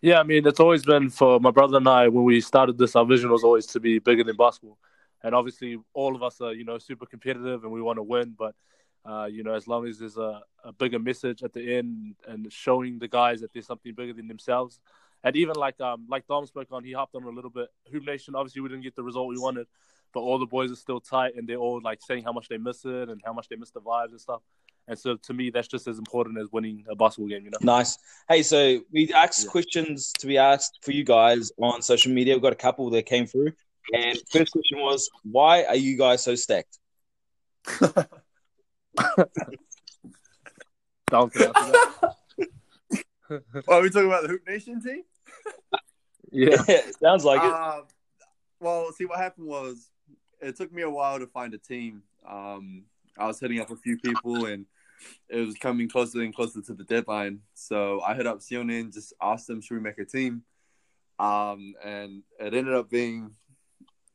Yeah, 0.00 0.18
I 0.18 0.24
mean, 0.24 0.46
it's 0.46 0.60
always 0.60 0.84
been 0.84 1.10
for 1.10 1.38
my 1.38 1.52
brother 1.52 1.76
and 1.76 1.88
I 1.88 2.08
when 2.08 2.24
we 2.24 2.40
started 2.40 2.76
this. 2.76 2.96
Our 2.96 3.04
vision 3.04 3.30
was 3.30 3.44
always 3.44 3.66
to 3.66 3.80
be 3.80 4.00
bigger 4.00 4.24
than 4.24 4.36
basketball, 4.36 4.76
and 5.22 5.32
obviously, 5.32 5.78
all 5.94 6.16
of 6.16 6.24
us 6.24 6.40
are 6.40 6.52
you 6.52 6.64
know 6.64 6.78
super 6.78 7.06
competitive 7.06 7.62
and 7.62 7.72
we 7.72 7.80
want 7.80 7.98
to 7.98 8.02
win. 8.02 8.34
But 8.36 8.56
uh, 9.04 9.28
you 9.30 9.44
know, 9.44 9.54
as 9.54 9.68
long 9.68 9.86
as 9.86 10.00
there's 10.00 10.16
a, 10.16 10.42
a 10.64 10.72
bigger 10.72 10.98
message 10.98 11.44
at 11.44 11.52
the 11.52 11.76
end 11.76 12.16
and 12.26 12.52
showing 12.52 12.98
the 12.98 13.06
guys 13.06 13.42
that 13.42 13.52
there's 13.52 13.66
something 13.66 13.94
bigger 13.94 14.12
than 14.12 14.26
themselves, 14.26 14.80
and 15.22 15.36
even 15.36 15.54
like 15.54 15.80
um 15.80 16.06
like 16.08 16.26
Dom 16.26 16.46
spoke 16.46 16.72
on, 16.72 16.82
he 16.82 16.92
hopped 16.92 17.14
on 17.14 17.22
a 17.22 17.30
little 17.30 17.50
bit. 17.50 17.68
Hoop 17.92 18.04
Nation, 18.04 18.34
obviously, 18.34 18.60
we 18.60 18.70
didn't 18.70 18.82
get 18.82 18.96
the 18.96 19.04
result 19.04 19.28
we 19.28 19.38
wanted, 19.38 19.68
but 20.12 20.20
all 20.20 20.40
the 20.40 20.46
boys 20.46 20.72
are 20.72 20.76
still 20.76 21.00
tight 21.00 21.34
and 21.36 21.48
they're 21.48 21.58
all 21.58 21.80
like 21.80 22.00
saying 22.02 22.24
how 22.24 22.32
much 22.32 22.48
they 22.48 22.58
miss 22.58 22.84
it 22.84 23.08
and 23.08 23.20
how 23.24 23.32
much 23.32 23.48
they 23.48 23.56
miss 23.56 23.70
the 23.70 23.80
vibes 23.80 24.10
and 24.10 24.20
stuff. 24.20 24.42
And 24.88 24.98
so 24.98 25.16
to 25.16 25.32
me, 25.32 25.50
that's 25.50 25.68
just 25.68 25.86
as 25.86 25.98
important 25.98 26.38
as 26.38 26.48
winning 26.50 26.84
a 26.90 26.96
basketball 26.96 27.28
game, 27.28 27.44
you 27.44 27.50
know. 27.50 27.58
Nice. 27.60 27.98
Hey, 28.28 28.42
so 28.42 28.80
we 28.92 29.12
asked 29.12 29.44
Yeah. 29.44 29.50
questions 29.50 30.12
to 30.18 30.26
be 30.26 30.38
asked 30.38 30.78
for 30.82 30.90
you 30.90 31.04
guys 31.04 31.52
on 31.60 31.82
social 31.82 32.12
media. 32.12 32.34
We've 32.34 32.42
got 32.42 32.52
a 32.52 32.56
couple 32.56 32.90
that 32.90 33.06
came 33.06 33.26
through. 33.26 33.52
And 33.92 34.18
first 34.30 34.52
question 34.52 34.78
was, 34.80 35.10
why 35.24 35.64
are 35.64 35.76
you 35.76 35.96
guys 35.96 36.22
so 36.22 36.34
stacked? 36.34 36.78
Dom 41.10 41.30
can 41.30 41.42
answer 41.42 41.52
that. 41.52 42.16
Well, 43.66 43.78
are 43.78 43.82
we 43.82 43.90
talking 43.90 44.06
about 44.06 44.22
the 44.22 44.28
Hoop 44.28 44.46
Nation 44.46 44.80
team? 44.82 45.02
yeah. 46.32 46.62
Sounds 47.00 47.24
like 47.24 47.42
it. 47.42 47.52
Um, 47.52 47.84
well, 48.60 48.92
see, 48.92 49.04
what 49.04 49.18
happened 49.18 49.46
was 49.46 49.88
it 50.40 50.56
took 50.56 50.72
me 50.72 50.82
a 50.82 50.90
while 50.90 51.18
to 51.18 51.26
find 51.26 51.54
a 51.54 51.58
team. 51.58 52.02
Um, 52.28 52.84
I 53.18 53.26
was 53.26 53.40
hitting 53.40 53.60
up 53.60 53.70
a 53.70 53.76
few 53.76 53.98
people, 53.98 54.46
and 54.46 54.66
it 55.28 55.36
was 55.36 55.54
coming 55.56 55.88
closer 55.88 56.20
and 56.20 56.34
closer 56.34 56.62
to 56.62 56.74
the 56.74 56.84
deadline. 56.84 57.40
So 57.54 58.00
I 58.00 58.14
hit 58.14 58.26
up 58.26 58.40
Sione 58.40 58.80
and 58.80 58.92
just 58.92 59.12
asked 59.20 59.46
them, 59.46 59.60
"Should 59.60 59.74
we 59.74 59.80
make 59.80 59.98
a 59.98 60.04
team?" 60.04 60.42
Um, 61.18 61.74
and 61.84 62.22
it 62.40 62.54
ended 62.54 62.74
up 62.74 62.90
being 62.90 63.32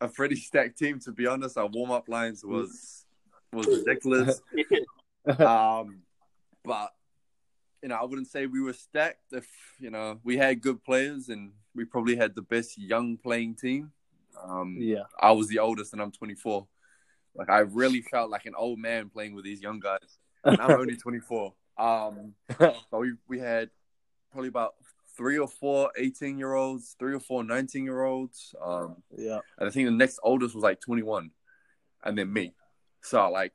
a 0.02 0.08
pretty 0.08 0.36
stacked 0.48 0.78
team. 0.78 1.00
To 1.02 1.12
be 1.12 1.28
honest, 1.28 1.58
our 1.58 1.68
warm 1.68 1.92
up 1.92 2.10
lines 2.10 2.44
was 2.44 3.06
was 3.54 3.68
ridiculous. 3.68 4.42
um, 5.40 6.02
but 6.64 6.94
you 7.82 7.90
know, 7.90 7.96
I 7.96 8.04
wouldn't 8.04 8.28
say 8.28 8.46
we 8.46 8.62
were 8.62 8.74
stacked. 8.74 9.32
If 9.32 9.48
you 9.80 9.92
know, 9.92 10.20
we 10.24 10.38
had 10.38 10.62
good 10.62 10.84
players, 10.84 11.30
and 11.30 11.52
we 11.76 11.86
probably 11.86 12.16
had 12.16 12.36
the 12.36 12.42
best 12.42 12.78
young 12.78 13.18
playing 13.18 13.56
team. 13.56 13.92
Um, 14.44 14.78
Yeah. 14.80 15.04
I 15.20 15.32
was 15.32 15.48
the 15.48 15.60
oldest, 15.60 15.94
and 15.94 16.02
I'm 16.02 16.12
24. 16.12 16.68
Like 17.38 17.50
I 17.50 17.60
really 17.60 18.02
felt 18.02 18.30
like 18.30 18.46
an 18.46 18.56
old 18.58 18.80
man 18.80 19.10
playing 19.10 19.36
with 19.36 19.46
these 19.46 19.62
young 19.62 19.80
guys, 19.80 20.18
and 20.44 20.60
I'm 20.60 20.72
only 20.72 20.96
24. 20.98 21.54
Um, 21.78 22.34
but 22.58 22.76
we 23.00 23.14
we 23.28 23.40
had 23.40 23.70
probably 24.32 24.50
about 24.50 24.76
three 25.16 25.38
or 25.38 25.48
four 25.48 25.92
18 25.98 26.38
year 26.38 26.54
olds, 26.54 26.96
three 27.00 27.14
or 27.14 27.20
four 27.20 27.44
19 27.44 27.84
year 27.84 28.04
olds. 28.04 28.54
Um, 28.64 28.98
Yeah. 29.16 29.40
and 29.58 29.68
I 29.68 29.72
think 29.72 29.88
the 29.88 29.92
next 29.92 30.20
oldest 30.24 30.56
was 30.56 30.64
like 30.64 30.80
21, 30.82 31.32
and 32.04 32.18
then 32.18 32.32
me. 32.32 32.54
So 33.02 33.30
like, 33.32 33.54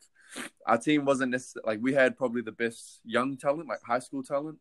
our 0.66 0.78
team 0.78 1.04
wasn't 1.04 1.32
necessarily 1.32 1.66
like 1.76 1.82
we 1.82 1.92
had 1.92 2.16
probably 2.16 2.42
the 2.42 2.52
best 2.52 3.00
young 3.04 3.36
talent, 3.36 3.68
like 3.68 3.80
high 3.86 3.98
school 4.00 4.22
talent, 4.22 4.58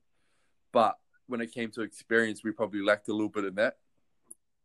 but 0.71 0.97
when 1.27 1.41
it 1.41 1.51
came 1.53 1.71
to 1.71 1.81
experience, 1.81 2.43
we 2.43 2.51
probably 2.51 2.81
lacked 2.81 3.07
a 3.07 3.13
little 3.13 3.29
bit 3.29 3.45
of 3.45 3.55
that. 3.55 3.77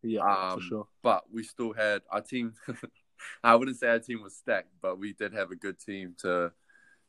Yeah. 0.02 0.20
Um, 0.20 0.58
for 0.58 0.64
sure. 0.64 0.88
But 1.02 1.24
we 1.32 1.42
still 1.42 1.72
had 1.72 2.02
our 2.10 2.20
team. 2.22 2.54
I 3.42 3.54
wouldn't 3.54 3.78
say 3.78 3.88
our 3.88 3.98
team 3.98 4.22
was 4.22 4.34
stacked, 4.36 4.70
but 4.82 4.98
we 4.98 5.12
did 5.12 5.32
have 5.34 5.50
a 5.50 5.56
good 5.56 5.78
team 5.78 6.14
to 6.22 6.52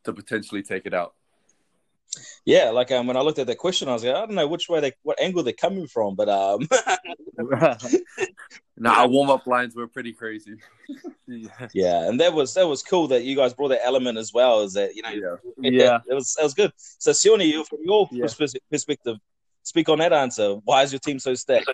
to 0.03 0.13
potentially 0.13 0.63
take 0.63 0.85
it 0.85 0.93
out. 0.93 1.13
Yeah, 2.45 2.69
like 2.69 2.91
um, 2.91 3.05
when 3.07 3.17
I 3.17 3.21
looked 3.21 3.37
at 3.39 3.47
that 3.47 3.57
question, 3.57 3.89
I 3.89 3.93
was 3.93 4.03
like, 4.03 4.15
I 4.15 4.19
don't 4.25 4.33
know 4.33 4.47
which 4.47 4.69
way 4.69 4.79
they, 4.79 4.93
what 5.03 5.19
angle 5.19 5.43
they're 5.43 5.53
coming 5.53 5.85
from, 5.87 6.15
but 6.15 6.29
um, 6.29 6.67
Now 8.79 9.01
our 9.01 9.07
warm 9.07 9.29
up 9.29 9.47
lines 9.47 9.75
were 9.75 9.87
pretty 9.87 10.13
crazy. 10.13 10.55
yeah. 11.27 11.49
yeah, 11.73 12.07
and 12.07 12.19
that 12.19 12.33
was 12.33 12.53
that 12.53 12.67
was 12.67 12.83
cool 12.83 13.07
that 13.09 13.23
you 13.23 13.35
guys 13.35 13.53
brought 13.53 13.69
that 13.69 13.83
element 13.85 14.17
as 14.17 14.31
well. 14.33 14.61
Is 14.61 14.73
that 14.73 14.95
you 14.95 15.01
know, 15.01 15.09
Yeah. 15.09 15.37
Yeah. 15.71 15.99
it 16.07 16.13
was 16.13 16.35
it 16.39 16.43
was 16.43 16.53
good. 16.53 16.71
So, 16.77 17.11
Sione, 17.11 17.47
you 17.47 17.63
from 17.65 17.79
your 17.83 18.07
Yeah. 18.11 18.27
perspective, 18.71 19.17
speak 19.63 19.89
on 19.89 19.99
that 19.99 20.13
answer. 20.13 20.55
Why 20.63 20.83
is 20.83 20.91
your 20.93 20.99
team 20.99 21.19
so 21.19 21.33
stacked? 21.35 21.69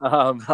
Um, 0.00 0.46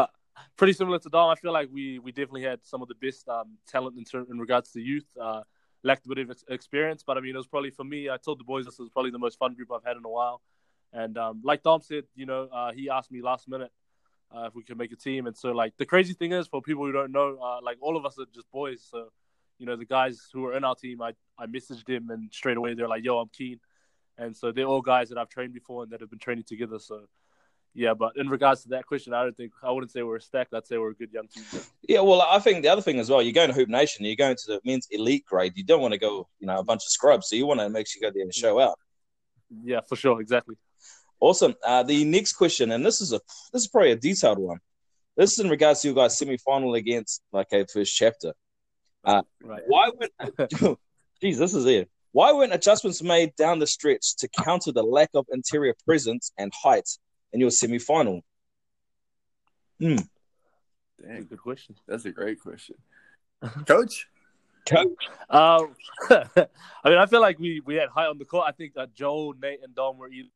pretty 0.57 0.73
similar 0.73 0.99
to 0.99 1.09
Dom. 1.09 1.31
I 1.31 1.35
feel 1.35 1.53
like 1.53 1.69
we 1.73 1.99
we 1.99 2.13
definitely 2.13 2.43
had 2.43 2.65
some 2.65 2.83
of 2.83 2.89
the 2.89 2.95
best 2.95 3.29
um, 3.29 3.59
talent 3.67 3.97
in, 3.97 4.05
ter- 4.05 4.27
in 4.31 4.39
regards 4.39 4.71
to 4.73 4.81
youth. 4.81 5.07
Uh, 5.21 5.43
lacked 5.85 6.07
a 6.07 6.09
bit 6.09 6.19
of 6.19 6.31
ex- 6.31 6.45
experience, 6.49 7.03
but 7.05 7.19
I 7.19 7.21
mean, 7.21 7.35
it 7.35 7.39
was 7.39 7.49
probably 7.49 7.71
for 7.71 7.85
me. 7.85 8.09
I 8.09 8.17
told 8.17 8.39
the 8.39 8.45
boys 8.45 8.65
this 8.67 8.79
was 8.79 8.89
probably 8.89 9.11
the 9.11 9.19
most 9.19 9.39
fun 9.39 9.55
group 9.55 9.71
I've 9.73 9.85
had 9.85 9.97
in 9.97 10.05
a 10.05 10.09
while. 10.09 10.41
And 10.93 11.17
um, 11.19 11.41
like 11.43 11.63
Dom 11.63 11.81
said, 11.81 12.05
you 12.15 12.27
know, 12.27 12.49
uh, 12.53 12.73
he 12.73 12.91
asked 12.91 13.11
me 13.11 13.23
last 13.23 13.49
minute 13.49 13.73
uh, 14.35 14.45
if 14.45 14.55
we 14.55 14.63
could 14.63 14.79
make 14.79 14.93
a 14.93 14.97
team. 14.97 15.27
And 15.27 15.37
so, 15.37 15.53
like, 15.53 15.77
the 15.79 15.87
crazy 15.87 16.13
thing 16.13 16.33
is, 16.33 16.47
for 16.47 16.61
people 16.63 16.85
who 16.85 16.93
don't 16.93 17.13
know, 17.13 17.39
uh, 17.43 17.61
like, 17.63 17.79
all 17.81 17.97
of 17.97 18.05
us 18.05 18.19
are 18.19 18.27
just 18.35 18.51
boys. 18.51 18.87
So, 18.91 19.09
you 19.59 19.67
know, 19.67 19.77
the 19.77 19.87
guys 19.87 20.29
who 20.33 20.43
were 20.43 20.57
in 20.57 20.65
our 20.65 20.75
team, 20.75 21.01
I, 21.01 21.15
I 21.39 21.47
messaged 21.47 21.87
them, 21.87 22.11
and 22.11 22.31
straight 22.33 22.57
away 22.57 22.75
they're 22.75 22.89
like, 22.89 23.05
yo, 23.05 23.19
I'm 23.19 23.31
keen. 23.31 23.59
And 24.19 24.37
so 24.37 24.53
they're 24.53 24.67
all 24.67 24.83
guys 24.83 25.09
that 25.09 25.19
I've 25.19 25.31
trained 25.31 25.55
before 25.55 25.83
and 25.83 25.93
that 25.93 26.01
have 26.01 26.11
been 26.11 26.19
training 26.19 26.45
together. 26.47 26.79
So, 26.79 27.07
yeah, 27.75 27.95
but 27.95 28.17
in 28.17 28.29
regards 28.29 28.63
to 28.65 28.69
that 28.71 28.87
question, 28.87 29.15
I 29.15 29.23
don't 29.23 29.37
think 29.37 29.53
I 29.63 29.71
wouldn't 29.71 29.91
say 29.91 30.03
we're 30.03 30.21
stacked. 30.21 30.53
I'd 30.53 30.67
say 30.67 30.77
we're 30.77 30.91
a 30.91 30.95
good 30.95 31.13
young 31.13 31.27
team. 31.29 31.45
Yeah, 31.89 32.01
well, 32.01 32.21
I 32.21 32.39
think 32.39 32.63
the 32.63 32.69
other 32.69 32.83
thing 32.83 32.99
as 32.99 33.09
well, 33.09 33.23
you're 33.23 33.33
going 33.33 33.49
to 33.49 33.55
Hoop 33.55 33.69
Nation, 33.69 34.05
you're 34.05 34.17
going 34.17 34.37
to 34.37 34.43
the 34.47 34.61
men's 34.65 34.87
elite 34.91 35.25
grade. 35.25 35.53
You 35.57 35.65
don't 35.65 35.81
want 35.81 35.93
to 35.93 35.99
go, 35.99 36.29
you 36.39 36.47
know, 36.47 36.59
a 36.59 36.65
bunch 36.65 36.83
of 36.85 36.91
scrubs. 36.91 37.29
So 37.29 37.37
you 37.37 37.47
want 37.47 37.61
to 37.61 37.71
make 37.71 37.87
sure 37.87 38.01
you 38.01 38.09
go 38.09 38.13
there 38.15 38.23
and 38.23 38.35
show 38.35 38.61
out. 38.61 38.79
Yeah, 39.65 39.81
for 39.89 39.97
sure, 39.97 40.21
exactly. 40.21 40.57
Awesome. 41.21 41.55
Uh, 41.65 41.83
the 41.83 42.05
next 42.05 42.35
question, 42.35 42.73
and 42.73 42.85
this 42.85 43.01
is 43.01 43.13
a 43.13 43.21
this 43.53 43.63
is 43.63 43.69
probably 43.69 43.93
a 43.93 43.97
detailed 43.97 44.39
one. 44.39 44.59
This 45.17 45.33
is 45.33 45.39
in 45.39 45.51
regards 45.51 45.81
to 45.83 45.89
you 45.89 45.95
guys 45.95 46.19
semi 46.19 46.37
final 46.39 46.75
against 46.75 47.23
like 47.33 47.49
a 47.53 47.65
first 47.67 47.95
chapter. 47.95 48.33
Right. 49.05 49.25
Why 49.67 49.91
weren't 49.99 50.39
Jeez, 51.23 51.39
this 51.39 51.55
is 51.55 51.65
it. 51.67 51.89
Why 52.13 52.33
weren't 52.33 52.53
adjustments 52.53 53.03
made 53.03 53.35
down 53.37 53.59
the 53.59 53.67
stretch 53.67 54.17
to 54.17 54.29
counter 54.29 54.73
the 54.73 54.83
lack 54.83 55.11
of 55.15 55.27
interior 55.33 55.75
presence 55.87 56.33
and 56.37 56.53
height 56.63 56.89
in 57.33 57.41
your 57.41 57.51
semi 57.51 57.79
final? 57.79 58.23
Dang, 59.81 59.99
Good 61.29 61.41
question. 61.43 61.75
that's 61.89 62.05
a 62.05 62.11
great 62.13 62.41
question, 62.41 62.77
Coach. 63.67 64.07
Coach, 64.69 65.05
Um, 65.29 65.75
I 66.11 66.49
mean, 66.85 66.99
I 66.99 67.07
feel 67.07 67.21
like 67.21 67.39
we 67.41 67.61
we 67.65 67.75
had 67.75 67.89
height 67.89 68.07
on 68.07 68.19
the 68.19 68.25
court. 68.25 68.45
I 68.47 68.53
think 68.53 68.75
that 68.75 68.95
Joel, 68.95 69.35
Nate, 69.43 69.61
and 69.65 69.75
Dom 69.75 69.99
were 69.99 70.09
either 70.09 70.29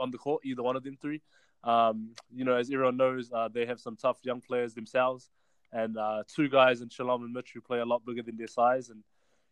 on 0.00 0.10
the 0.10 0.16
court, 0.18 0.42
either 0.44 0.62
one 0.62 0.76
of 0.76 0.82
them 0.82 0.96
three. 1.00 1.20
Um, 1.62 2.10
you 2.34 2.44
know, 2.44 2.54
as 2.56 2.70
everyone 2.70 2.96
knows, 2.96 3.30
uh, 3.32 3.48
they 3.48 3.66
have 3.66 3.80
some 3.80 3.96
tough 3.96 4.18
young 4.22 4.40
players 4.40 4.72
themselves, 4.74 5.28
and 5.72 5.98
uh, 5.98 6.22
two 6.34 6.48
guys 6.48 6.80
in 6.80 6.88
Shalom 6.88 7.24
and 7.24 7.32
Mitch 7.32 7.50
who 7.52 7.60
play 7.60 7.80
a 7.80 7.84
lot 7.84 8.04
bigger 8.06 8.22
than 8.22 8.36
their 8.38 8.46
size. 8.46 8.88
And 8.88 9.02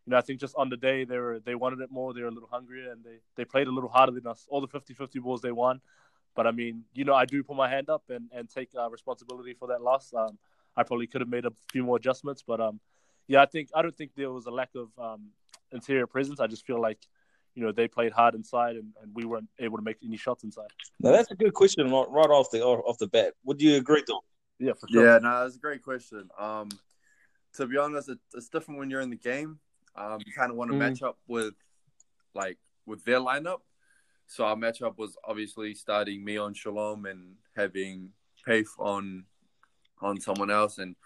you 0.07 0.13
know, 0.13 0.17
I 0.17 0.23
think 0.23 0.41
just 0.41 0.55
on 0.57 0.71
the 0.71 0.77
day 0.79 1.05
they 1.05 1.19
were 1.19 1.39
they 1.41 1.55
wanted 1.55 1.81
it 1.81 1.91
more. 1.91 2.15
They 2.15 2.23
were 2.23 2.29
a 2.29 2.33
little 2.33 2.49
hungrier, 2.51 2.91
and 2.91 3.05
they 3.05 3.19
they 3.37 3.45
played 3.45 3.67
a 3.67 3.71
little 3.71 3.91
harder 3.91 4.13
than 4.13 4.27
us. 4.27 4.47
All 4.49 4.63
the 4.63 4.69
50-50 4.69 5.21
balls 5.21 5.43
they 5.43 5.53
won. 5.53 5.83
But 6.35 6.47
I 6.47 6.51
mean, 6.51 6.85
you 6.95 7.05
know, 7.05 7.15
I 7.15 7.25
do 7.25 7.43
put 7.43 7.57
my 7.57 7.69
hand 7.69 7.91
up 7.91 8.05
and, 8.09 8.29
and 8.33 8.49
take 8.49 8.71
uh, 8.79 8.89
responsibility 8.91 9.55
for 9.55 9.69
that 9.69 9.83
loss. 9.83 10.13
Um, 10.15 10.39
I 10.77 10.83
probably 10.83 11.07
could 11.07 11.21
have 11.21 11.29
made 11.29 11.45
a 11.45 11.53
few 11.71 11.85
more 11.85 11.97
adjustments, 11.97 12.43
but 12.47 12.61
um, 12.61 12.81
yeah, 13.29 13.43
I 13.43 13.47
think 13.47 13.69
I 13.75 13.83
don't 13.83 13.97
think 13.97 14.13
there 14.17 14.31
was 14.31 14.47
a 14.47 14.51
lack 14.51 14.71
of 14.75 14.89
um, 14.99 15.29
interior 15.73 16.07
presence. 16.07 16.41
I 16.41 16.47
just 16.47 16.65
feel 16.65 16.81
like 16.81 16.99
you 17.55 17.63
know 17.63 17.73
they 17.73 17.87
played 17.89 18.13
hard 18.13 18.35
inside, 18.35 18.77
and, 18.77 18.93
and 19.03 19.15
we 19.15 19.25
weren't 19.27 19.51
able 19.59 19.77
to 19.77 19.83
make 19.83 19.97
any 20.03 20.17
shots 20.17 20.45
inside. 20.45 20.69
now 21.01 21.13
that's 21.13 21.31
a 21.31 21.35
good 21.35 21.53
question 21.53 21.91
right 21.91 22.07
right 22.09 22.31
off 22.31 22.51
the 22.51 22.63
off 22.65 22.97
the 22.99 23.07
bat. 23.07 23.35
Would 23.45 23.61
you 23.61 23.77
agree, 23.77 24.03
Dom? 24.07 24.21
Yeah, 24.59 24.73
for 24.73 24.89
sure. 24.89 25.05
Yeah, 25.05 25.19
no, 25.19 25.43
that's 25.43 25.57
a 25.57 25.59
great 25.59 25.83
question. 25.83 26.31
Um, 26.39 26.71
to 27.55 27.67
be 27.67 27.77
honest, 27.77 28.09
it, 28.09 28.19
it's 28.33 28.49
different 28.49 28.81
when 28.81 28.89
you're 28.91 29.01
in 29.01 29.11
the 29.11 29.17
game. 29.17 29.59
Um, 29.95 30.21
you 30.25 30.33
kind 30.33 30.51
of 30.51 30.57
want 30.57 30.71
to 30.71 30.75
Mm. 30.77 30.79
match 30.79 31.03
up 31.03 31.19
with, 31.27 31.55
like, 32.35 32.57
with 32.87 33.05
their 33.05 33.19
lineup. 33.19 33.61
So 34.33 34.47
our 34.47 34.57
matchup 34.57 34.97
was 34.97 35.15
obviously 35.25 35.75
starting 35.75 36.25
me 36.25 36.39
on 36.39 36.55
Shalom 36.55 37.05
and 37.05 37.35
having 37.55 38.09
Pafe 38.47 38.75
on, 38.79 39.25
on 40.01 40.19
someone 40.23 40.51
else, 40.51 40.79
and 40.79 40.97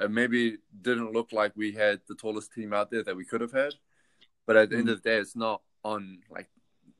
uh, 0.00 0.08
maybe 0.08 0.56
didn't 0.80 1.12
look 1.12 1.32
like 1.32 1.52
we 1.54 1.70
had 1.70 2.00
the 2.08 2.16
tallest 2.16 2.52
team 2.52 2.72
out 2.72 2.90
there 2.90 3.04
that 3.04 3.14
we 3.14 3.24
could 3.24 3.40
have 3.40 3.52
had. 3.52 3.72
But 4.48 4.56
at 4.56 4.70
the 4.70 4.78
end 4.78 4.88
of 4.88 5.00
the 5.00 5.08
day, 5.08 5.18
it's 5.18 5.36
not 5.36 5.62
on 5.84 6.18
like 6.28 6.48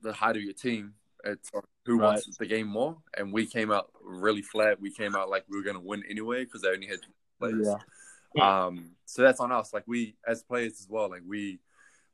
the 0.03 0.12
height 0.12 0.37
of 0.37 0.43
your 0.45 0.53
team. 0.53 0.95
It's 1.25 1.51
on 1.53 1.62
who 1.85 1.99
Right. 1.99 2.07
wants 2.12 2.37
the 2.37 2.47
game 2.47 2.69
more. 2.69 2.99
And 3.19 3.33
we 3.33 3.45
came 3.45 3.73
out 3.73 3.91
really 4.05 4.43
flat. 4.43 4.81
We 4.81 4.93
came 4.93 5.17
out 5.17 5.31
like 5.31 5.45
we 5.49 5.57
were 5.57 5.65
going 5.65 5.75
to 5.75 5.83
win 5.83 6.05
anyway 6.09 6.45
because 6.45 6.62
they 6.62 6.69
only 6.69 6.87
had 6.87 7.03
two 7.03 7.11
players. 7.41 7.67
Yeah. 8.37 8.67
Um, 8.67 8.93
so 9.05 9.23
that's 9.23 9.41
on 9.41 9.51
us. 9.51 9.75
Like 9.75 9.85
we, 9.89 10.15
as 10.29 10.45
players 10.45 10.75
as 10.79 10.87
well, 10.89 11.11
like 11.11 11.23
we, 11.27 11.59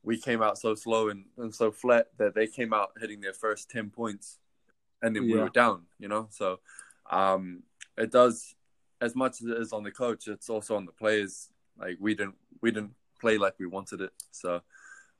we 0.03 0.17
came 0.17 0.41
out 0.41 0.57
so 0.57 0.75
slow 0.75 1.09
and, 1.09 1.25
and 1.37 1.53
so 1.53 1.71
flat 1.71 2.07
that 2.17 2.33
they 2.35 2.47
came 2.47 2.73
out 2.73 2.91
hitting 2.99 3.21
their 3.21 3.33
first 3.33 3.69
10 3.69 3.89
points 3.89 4.37
and 5.01 5.15
then 5.15 5.23
we 5.23 5.37
were 5.37 5.49
down, 5.49 5.83
you 5.99 6.07
know? 6.07 6.27
So, 6.31 6.59
um, 7.09 7.63
it 7.97 8.11
does 8.11 8.55
as 9.01 9.15
much 9.15 9.41
as 9.41 9.47
it 9.47 9.57
is 9.57 9.73
on 9.73 9.83
the 9.83 9.91
coach, 9.91 10.27
it's 10.27 10.49
also 10.49 10.75
on 10.75 10.85
the 10.85 10.91
players. 10.91 11.49
Like 11.77 11.97
we 11.99 12.15
didn't, 12.15 12.35
we 12.61 12.71
didn't 12.71 12.93
play 13.19 13.37
like 13.37 13.55
we 13.59 13.65
wanted 13.65 14.01
it. 14.01 14.11
So, 14.31 14.61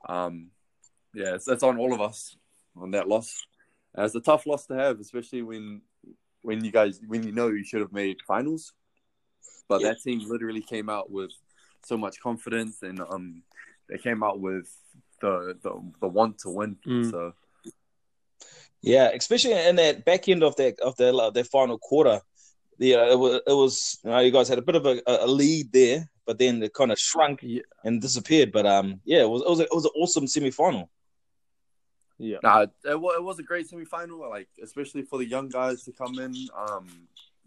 um, 0.08 0.52
yeah, 1.14 1.36
it's, 1.36 1.48
it's 1.48 1.64
on 1.64 1.78
all 1.78 1.94
of 1.94 2.02
us 2.02 2.36
on 2.76 2.92
that 2.92 3.08
loss. 3.08 3.46
And 3.96 4.06
it's 4.06 4.16
a 4.16 4.22
tough 4.22 4.46
loss 4.46 4.66
to 4.68 4.76
have, 4.76 5.00
especially 5.00 5.42
when 5.42 5.82
when 6.42 6.64
you 6.64 6.72
guys 6.72 7.02
when 7.08 7.24
you 7.24 7.32
know 7.32 7.48
you 7.48 7.64
should 7.64 7.82
have 7.82 7.92
made 7.92 8.18
finals. 8.28 8.74
But 9.68 9.82
Yeah. 9.82 9.90
that 9.90 10.02
team 10.02 10.22
literally 10.28 10.62
came 10.62 10.90
out 10.90 11.12
with 11.12 11.32
so 11.84 11.98
much 11.98 12.20
confidence, 12.20 12.82
and 12.82 13.00
um, 13.00 13.44
they 13.90 13.98
came 13.98 14.24
out 14.24 14.40
with 14.40 14.68
the 15.22 15.58
the, 15.62 15.72
the 16.02 16.08
want 16.08 16.40
to 16.40 16.50
win. 16.50 16.78
Mm. 16.88 17.12
So 17.12 17.34
Yeah, 18.82 19.10
especially 19.10 19.54
in 19.54 19.76
that 19.76 20.06
back 20.06 20.30
end 20.30 20.44
of 20.44 20.56
that 20.56 20.80
of 20.80 20.96
their 20.98 21.14
of 21.14 21.34
their 21.34 21.44
final 21.44 21.78
quarter. 21.78 22.22
Yeah, 22.78 23.12
it 23.12 23.20
was, 23.20 23.42
it 23.46 23.54
was 23.54 24.00
you 24.04 24.10
know 24.10 24.20
you 24.20 24.32
guys 24.32 24.48
had 24.48 24.58
a 24.58 24.62
bit 24.62 24.76
of 24.76 24.86
a, 24.86 25.02
a 25.06 25.28
lead 25.28 25.74
there, 25.74 26.10
but 26.26 26.38
then 26.40 26.64
it 26.64 26.74
kind 26.74 26.92
of 26.92 26.98
shrunk 27.00 27.40
Yeah. 27.44 27.64
and 27.84 28.02
disappeared. 28.02 28.52
But 28.54 28.66
um, 28.66 29.02
yeah, 29.04 29.22
it 29.22 29.30
was 29.30 29.42
it 29.42 29.50
was, 29.50 29.60
a, 29.60 29.64
it 29.64 29.74
was 29.74 29.86
an 29.86 29.92
awesome 29.96 30.28
semi 30.28 30.52
final. 30.52 30.90
Yeah. 32.18 32.38
Nah, 32.44 32.68
it 32.86 33.00
was, 33.00 33.16
it 33.18 33.24
was 33.24 33.40
a 33.40 33.44
great 33.44 33.70
semifinal. 33.70 34.30
Like 34.30 34.48
especially 34.64 35.04
for 35.04 35.20
the 35.20 35.26
young 35.26 35.50
guys 35.50 35.84
to 35.84 35.92
come 35.92 36.18
in. 36.20 36.34
Um, 36.56 36.88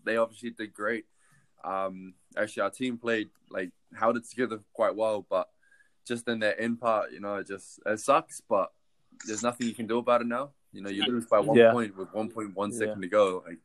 they 0.05 0.17
obviously 0.17 0.51
did 0.51 0.75
great. 0.75 1.05
Um, 1.65 2.15
actually, 2.37 2.63
our 2.63 2.71
team 2.71 2.99
played 2.99 3.31
like 3.51 3.71
held 3.99 4.17
it 4.17 4.29
together 4.29 4.61
quite 4.73 4.97
well, 4.97 5.25
but 5.29 5.49
just 6.07 6.29
in 6.29 6.41
that 6.41 6.57
end 6.61 6.81
part, 6.81 7.13
you 7.13 7.21
know, 7.21 7.37
it 7.37 7.47
just 7.47 7.81
it 7.87 8.01
sucks. 8.01 8.41
But 8.41 8.73
there's 9.27 9.43
nothing 9.43 9.67
you 9.67 9.75
can 9.75 9.87
do 9.87 9.99
about 9.99 10.21
it 10.21 10.27
now. 10.27 10.51
You 10.73 10.83
know, 10.83 10.91
you 10.91 11.05
lose 11.05 11.27
by 11.27 11.39
one 11.41 11.57
Yeah. 11.57 11.73
point 11.73 11.97
with 11.97 12.09
1.1 12.13 12.73
second 12.73 12.97
Yeah. 12.99 13.03
to 13.03 13.09
go. 13.09 13.45
Like 13.47 13.59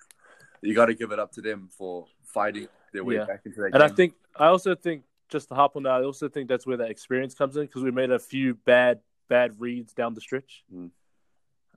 you 0.62 0.74
got 0.74 0.88
to 0.88 0.94
give 0.94 1.12
it 1.12 1.20
up 1.20 1.32
to 1.34 1.42
them 1.42 1.70
for 1.72 2.08
fighting 2.24 2.68
their 2.94 3.04
way 3.04 3.16
Yeah. 3.16 3.26
back 3.26 3.42
into 3.46 3.62
that 3.62 3.74
And 3.74 3.84
I 3.84 3.88
think 3.88 4.14
I 4.36 4.48
also 4.48 4.76
think 4.76 5.04
just 5.30 5.50
to 5.50 5.56
hop 5.56 5.76
on 5.76 5.84
that, 5.84 5.92
I 5.92 6.04
also 6.04 6.30
think 6.30 6.48
that's 6.48 6.66
where 6.66 6.78
that 6.78 6.90
experience 6.92 7.34
comes 7.34 7.58
in 7.58 7.64
because 7.64 7.84
we 7.84 7.92
made 7.92 8.12
a 8.12 8.20
few 8.20 8.56
bad 8.56 9.02
bad 9.30 9.60
reads 9.60 9.94
down 9.94 10.14
the 10.14 10.22
stretch. 10.22 10.64
Mm. 10.74 10.90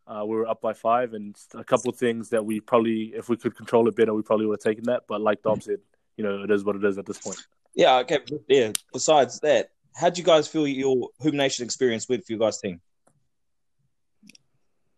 Uh, 0.06 0.24
we 0.24 0.36
were 0.36 0.46
up 0.48 0.60
by 0.60 0.72
five, 0.72 1.14
and 1.14 1.36
a 1.54 1.62
couple 1.64 1.90
of 1.90 1.96
things 1.96 2.30
that 2.30 2.44
we 2.44 2.60
probably, 2.60 3.12
if 3.14 3.28
we 3.28 3.36
could 3.36 3.56
control 3.56 3.86
it 3.88 3.94
better, 3.96 4.12
we 4.14 4.22
probably 4.22 4.46
would 4.46 4.58
have 4.60 4.64
taken 4.64 4.84
that. 4.84 5.04
But 5.08 5.20
like 5.20 5.42
Dom 5.42 5.60
said, 5.60 5.80
you 6.16 6.24
know, 6.24 6.42
it 6.42 6.50
is 6.50 6.64
what 6.64 6.74
it 6.76 6.84
is 6.84 6.96
at 6.98 7.06
this 7.06 7.18
point. 7.18 7.44
Yeah, 7.74 7.98
okay. 7.98 8.20
Yeah. 8.48 8.72
Besides 8.92 9.40
that, 9.40 9.70
how 9.94 10.10
do 10.10 10.20
you 10.20 10.24
guys 10.24 10.48
feel 10.48 10.66
your 10.66 11.08
Hoop 11.20 11.34
Nation 11.34 11.64
experience 11.64 12.08
went 12.08 12.24
for 12.24 12.32
you 12.32 12.38
guys' 12.38 12.60
team? 12.60 12.80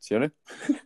Sione? 0.03 0.31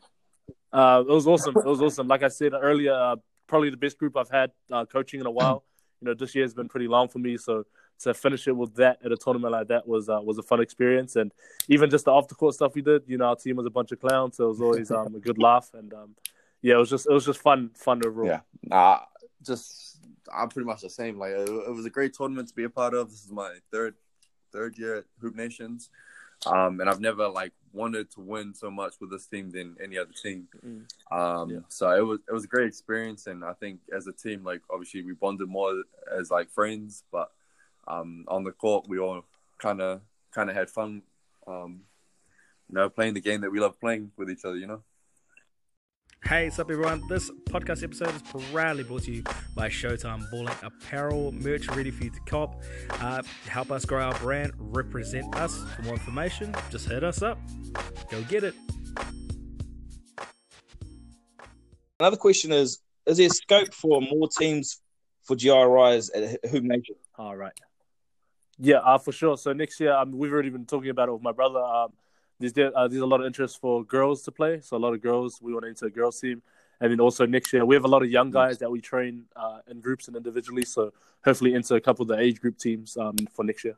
Uh, 0.73 1.01
it 1.01 1.11
was 1.11 1.27
awesome. 1.27 1.57
It 1.57 1.65
was 1.65 1.81
awesome. 1.81 2.07
Like 2.07 2.23
I 2.23 2.29
said 2.29 2.53
earlier, 2.53 2.93
uh, 2.93 3.17
probably 3.47 3.71
the 3.71 3.79
best 3.79 3.97
group 3.97 4.15
I've 4.15 4.29
had 4.29 4.51
uh, 4.71 4.85
coaching 4.85 5.21
in 5.21 5.27
a 5.27 5.31
while. 5.31 5.65
You 6.03 6.09
know, 6.09 6.15
this 6.15 6.35
year 6.35 6.45
has 6.45 6.53
been 6.53 6.69
pretty 6.69 6.87
long 6.87 7.09
for 7.09 7.19
me, 7.19 7.39
so 7.39 7.65
to 8.01 8.13
finish 8.13 8.47
it 8.47 8.55
with 8.55 8.75
that 8.75 8.99
at 9.03 9.11
a 9.11 9.17
tournament 9.17 9.53
like 9.53 9.69
that 9.69 9.89
was 9.89 10.11
uh, 10.11 10.21
was 10.23 10.37
a 10.37 10.43
fun 10.43 10.61
experience. 10.61 11.17
And 11.17 11.33
even 11.69 11.89
just 11.89 12.05
the 12.05 12.11
off 12.11 12.29
the 12.29 12.35
court 12.35 12.55
stuff 12.55 12.75
we 12.75 12.83
did, 12.83 13.05
you 13.07 13.17
know, 13.17 13.27
our 13.27 13.37
team 13.37 13.57
was 13.57 13.65
a 13.65 13.71
bunch 13.71 13.93
of 13.93 14.01
clowns, 14.01 14.37
so 14.37 14.45
it 14.45 14.49
was 14.49 14.61
always 14.61 14.91
um, 14.91 15.15
a 15.15 15.21
good 15.21 15.39
laugh. 15.39 15.71
And 15.73 15.95
um, 15.95 16.15
yeah, 16.61 16.75
it 16.75 16.79
was 16.79 16.91
just 16.91 17.07
it 17.09 17.13
was 17.13 17.25
just 17.25 17.41
fun, 17.41 17.71
fun 17.75 18.03
overall. 18.05 18.29
Yeah. 18.29 18.41
Nah, 18.63 19.01
just 19.43 19.96
I'm 20.35 20.49
pretty 20.49 20.67
much 20.67 20.83
the 20.83 20.91
same. 20.91 21.19
Like 21.19 21.33
it, 21.33 21.49
it 21.49 21.75
was 21.75 21.87
a 21.87 21.91
great 21.91 22.15
tournament 22.15 22.49
to 22.49 22.55
be 22.55 22.65
a 22.65 22.71
part 22.71 22.95
of. 22.95 23.11
This 23.11 23.25
is 23.25 23.31
my 23.31 23.55
third 23.73 23.95
third 24.53 24.79
year 24.79 24.99
at 24.99 25.05
Hoop 25.21 25.35
Nations, 25.35 25.91
um, 26.47 26.81
and 26.81 26.89
I've 26.89 27.01
never 27.01 27.29
like 27.29 27.53
wanted 27.73 28.11
to 28.13 28.21
win 28.21 28.55
so 28.55 28.71
much 28.71 28.95
with 29.01 29.11
this 29.11 29.27
team 29.27 29.51
than 29.51 29.77
any 29.83 29.99
other 29.99 30.13
team. 30.23 30.49
Mm. 30.65 31.17
Um, 31.17 31.51
Yeah. 31.51 31.59
So 31.69 31.91
it 31.91 32.01
was 32.01 32.21
it 32.29 32.33
was 32.33 32.45
a 32.45 32.49
great 32.49 32.69
experience, 32.69 33.27
and 33.27 33.45
I 33.45 33.53
think 33.53 33.81
as 33.95 34.07
a 34.07 34.13
team, 34.13 34.45
like 34.45 34.63
obviously 34.71 35.03
we 35.03 35.13
bonded 35.13 35.49
more 35.49 35.83
as 36.13 36.31
like 36.31 36.51
friends, 36.51 37.05
but 37.13 37.31
um, 37.87 38.25
on 38.29 38.45
the 38.45 38.53
court 38.53 38.87
we 38.89 38.99
all 38.99 39.25
kind 39.59 39.81
of 39.81 40.01
kind 40.33 40.51
of 40.51 40.57
had 40.57 40.71
fun. 40.71 41.03
Um, 41.47 41.83
you 42.69 42.75
know, 42.75 42.89
playing 42.91 43.15
the 43.15 43.21
game 43.21 43.43
that 43.43 43.53
we 43.53 43.61
love 43.61 43.79
playing 43.79 44.11
with 44.17 44.31
each 44.31 44.45
other. 44.45 44.57
You 44.57 44.67
know. 44.67 44.83
Hey, 46.25 46.47
what's 46.47 46.59
up, 46.59 46.71
everyone? 46.71 47.03
This 47.09 47.31
podcast 47.51 47.85
episode 47.85 48.13
is 48.15 48.23
proudly 48.23 48.83
brought 48.83 49.05
to 49.05 49.13
you 49.13 49.23
by 49.55 49.69
Showtime 49.69 50.29
Balling 50.31 50.55
Apparel, 50.63 51.31
merch 51.31 51.69
ready 51.69 51.93
for 51.93 52.03
you 52.03 52.11
to 52.11 52.21
cop. 52.27 52.63
Uh, 53.01 53.23
help 53.47 53.71
us 53.71 53.85
grow 53.85 54.03
our 54.03 54.19
brand, 54.19 54.53
represent 54.59 55.37
us. 55.37 55.57
For 55.77 55.83
more 55.83 55.95
information, 55.95 56.53
just 56.71 56.89
hit 56.89 57.05
us 57.05 57.23
up. 57.23 57.39
Go 58.11 58.21
get 58.23 58.43
it. 58.43 58.55
Another 62.01 62.17
question 62.17 62.51
is: 62.51 62.81
Is 63.07 63.19
there 63.19 63.29
scope 63.29 63.73
for 63.73 64.01
more 64.01 64.29
teams 64.29 64.81
for 65.23 65.37
GI 65.37 65.51
Rise 65.51 66.11
at 66.11 66.45
Hoop 66.51 66.65
Nation? 66.65 66.97
All 67.17 67.37
right. 67.37 67.53
Yeah, 68.59 68.79
uh, 68.79 68.99
for 68.99 69.13
sure. 69.13 69.37
So 69.37 69.53
next 69.53 69.79
year, 69.79 69.93
um, 69.93 70.11
we've 70.13 70.33
already 70.33 70.51
been 70.51 70.67
talking 70.67 70.91
about 70.91 71.09
it 71.09 71.13
with 71.13 71.23
my 71.23 71.33
brother. 71.33 71.61
Um, 71.61 71.93
there's 72.39 72.53
there, 72.53 72.77
uh, 72.77 72.89
there's 72.89 73.03
a 73.03 73.07
lot 73.07 73.21
of 73.21 73.27
interest 73.27 73.61
for 73.61 73.85
girls 73.85 74.23
to 74.23 74.33
play. 74.33 74.61
So 74.61 74.77
a 74.77 74.79
lot 74.79 74.95
of 74.95 75.01
girls 75.01 75.41
we 75.41 75.53
want 75.53 75.65
to 75.65 75.69
enter 75.69 75.87
a 75.87 75.91
girls 75.91 76.21
team, 76.21 76.43
and 76.81 76.93
then 76.93 77.01
also 77.01 77.27
next 77.27 77.53
year 77.53 77.65
we 77.65 77.75
have 77.75 77.85
a 77.85 77.89
lot 77.89 78.03
of 78.03 78.11
young 78.11 78.31
guys 78.31 78.59
that 78.59 78.71
we 78.71 78.81
train 78.81 79.25
uh, 79.35 79.61
in 79.69 79.81
groups 79.81 80.09
and 80.09 80.17
individually. 80.17 80.65
So 80.65 80.93
hopefully 81.25 81.55
enter 81.55 81.77
a 81.77 81.81
couple 81.81 82.03
of 82.03 82.09
the 82.09 82.19
age 82.19 82.41
group 82.41 82.59
teams 82.59 82.97
um, 82.97 83.17
for 83.33 83.45
next 83.45 83.65
year. 83.65 83.77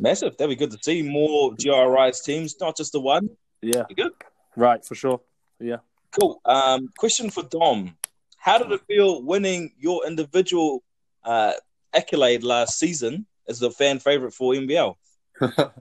Massive. 0.00 0.36
That'd 0.36 0.56
be 0.56 0.56
good 0.56 0.70
to 0.70 0.78
see 0.82 1.02
more 1.02 1.54
GI 1.56 1.70
Rise 1.70 2.22
teams, 2.22 2.56
not 2.60 2.76
just 2.76 2.92
the 2.92 3.00
one. 3.00 3.28
Yeah, 3.60 3.84
good. 3.94 4.12
right, 4.56 4.82
for 4.84 4.94
sure. 4.94 5.20
Yeah. 5.58 5.78
Cool. 6.18 6.40
Um, 6.44 6.88
question 6.98 7.30
for 7.30 7.42
Dom: 7.42 7.96
How 8.38 8.58
did 8.58 8.72
it 8.72 8.80
feel 8.86 9.22
winning 9.22 9.72
your 9.78 10.06
individual 10.06 10.82
uh, 11.22 11.52
accolade 11.92 12.42
last 12.42 12.78
season 12.78 13.26
as 13.48 13.58
the 13.58 13.70
fan 13.70 13.98
favorite 13.98 14.32
for 14.32 14.54
NBL? 14.54 14.96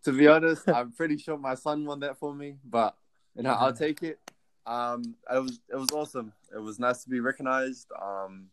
to 0.03 0.11
be 0.11 0.27
honest, 0.27 0.67
I'm 0.73 0.91
pretty 0.91 1.17
sure 1.17 1.37
my 1.37 1.55
son 1.55 1.85
won 1.85 1.99
that 2.01 2.17
for 2.17 2.33
me, 2.33 2.55
but 2.65 2.95
you 3.35 3.43
know, 3.43 3.51
I'll 3.51 3.73
take 3.73 4.03
it. 4.03 4.19
Um, 4.65 5.15
it 5.33 5.39
was 5.39 5.59
it 5.71 5.75
was 5.75 5.91
awesome. 5.91 6.33
It 6.53 6.61
was 6.61 6.79
nice 6.79 7.03
to 7.03 7.09
be 7.09 7.19
recognized. 7.19 7.87
Um, 8.01 8.47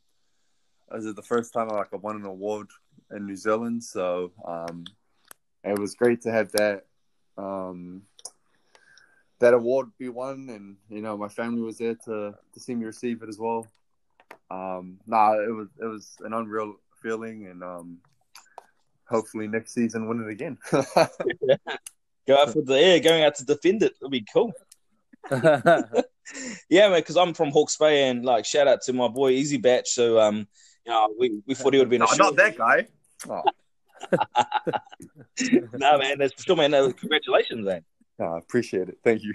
this 0.91 1.05
is 1.05 1.15
the 1.15 1.23
first 1.23 1.53
time 1.53 1.71
I 1.71 1.75
like 1.75 1.89
I 1.93 1.97
won 1.97 2.17
an 2.17 2.25
award 2.25 2.69
in 3.11 3.27
New 3.27 3.37
Zealand, 3.37 3.83
so 3.83 4.33
um, 4.47 4.85
it 5.65 5.79
was 5.79 5.95
great 5.95 6.23
to 6.23 6.31
have 6.31 6.53
that 6.53 6.87
um, 7.37 8.03
that 9.41 9.55
award 9.55 9.89
be 9.99 10.09
won, 10.09 10.49
and 10.51 10.77
you 10.89 11.03
know, 11.03 11.17
my 11.17 11.29
family 11.29 11.63
was 11.63 11.79
there 11.79 11.95
to 12.07 12.35
to 12.53 12.61
see 12.61 12.75
me 12.75 12.85
receive 12.85 13.23
it 13.23 13.29
as 13.29 13.39
well. 13.39 13.67
Um, 14.51 14.99
nah, 15.07 15.35
it 15.35 15.53
was 15.53 15.69
it 15.81 15.87
was 15.87 16.17
an 16.21 16.33
unreal 16.33 16.75
feeling, 17.03 17.47
and 17.47 17.63
um, 17.63 17.99
hopefully 19.09 19.49
next 19.49 19.73
season 19.75 20.09
win 20.09 20.23
it 20.23 20.31
again. 20.31 20.59
Go 22.27 22.39
out 22.39 22.53
for 22.53 22.63
the 22.63 22.81
yeah, 22.81 22.99
going 22.99 23.23
out 23.23 23.35
to 23.37 23.45
defend 23.45 23.83
it. 23.83 23.93
It'll 23.97 24.11
be 24.11 24.27
cool. 24.33 24.53
Yeah, 26.69 26.89
man, 26.89 27.01
because 27.01 27.17
I'm 27.17 27.35
from 27.35 27.51
Hawke's 27.51 27.77
Bay, 27.77 28.09
and 28.09 28.25
like 28.25 28.47
shout 28.47 28.67
out 28.67 28.83
to 28.83 28.93
my 28.93 29.09
boy 29.09 29.31
Easy 29.33 29.59
Batch. 29.59 29.91
So 29.91 30.19
um, 30.19 30.47
you 30.87 30.93
know, 30.93 31.15
we, 31.19 31.43
we 31.47 31.55
thought 31.55 31.73
he 31.73 31.79
would 31.79 31.87
have 31.87 31.91
been 31.91 32.03
a 32.03 32.07
no, 32.07 32.31
not 32.31 32.37
that 32.37 32.57
guy. 32.57 32.87
Oh, 33.29 33.43
no, 35.75 35.99
man, 35.99 36.19
that's 36.19 36.41
still 36.41 36.57
man. 36.57 36.71
No, 36.71 36.93
congratulations, 36.93 37.67
man. 37.67 37.85
I 38.21 38.39
appreciate 38.39 38.89
it. 38.89 38.99
Thank 39.03 39.23
you. 39.23 39.35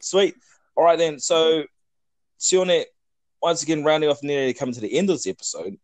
Sweet. 0.00 0.34
All 0.74 0.84
right 0.84 0.98
then. 0.98 1.18
So, 1.18 1.64
Sione, 2.38 2.84
once 3.42 3.62
again, 3.62 3.84
rounding 3.84 4.10
off 4.10 4.22
nearly 4.22 4.54
coming 4.54 4.74
to 4.74 4.80
the 4.80 4.96
end 4.96 5.10
of 5.10 5.16
this 5.16 5.26
episode. 5.26 5.76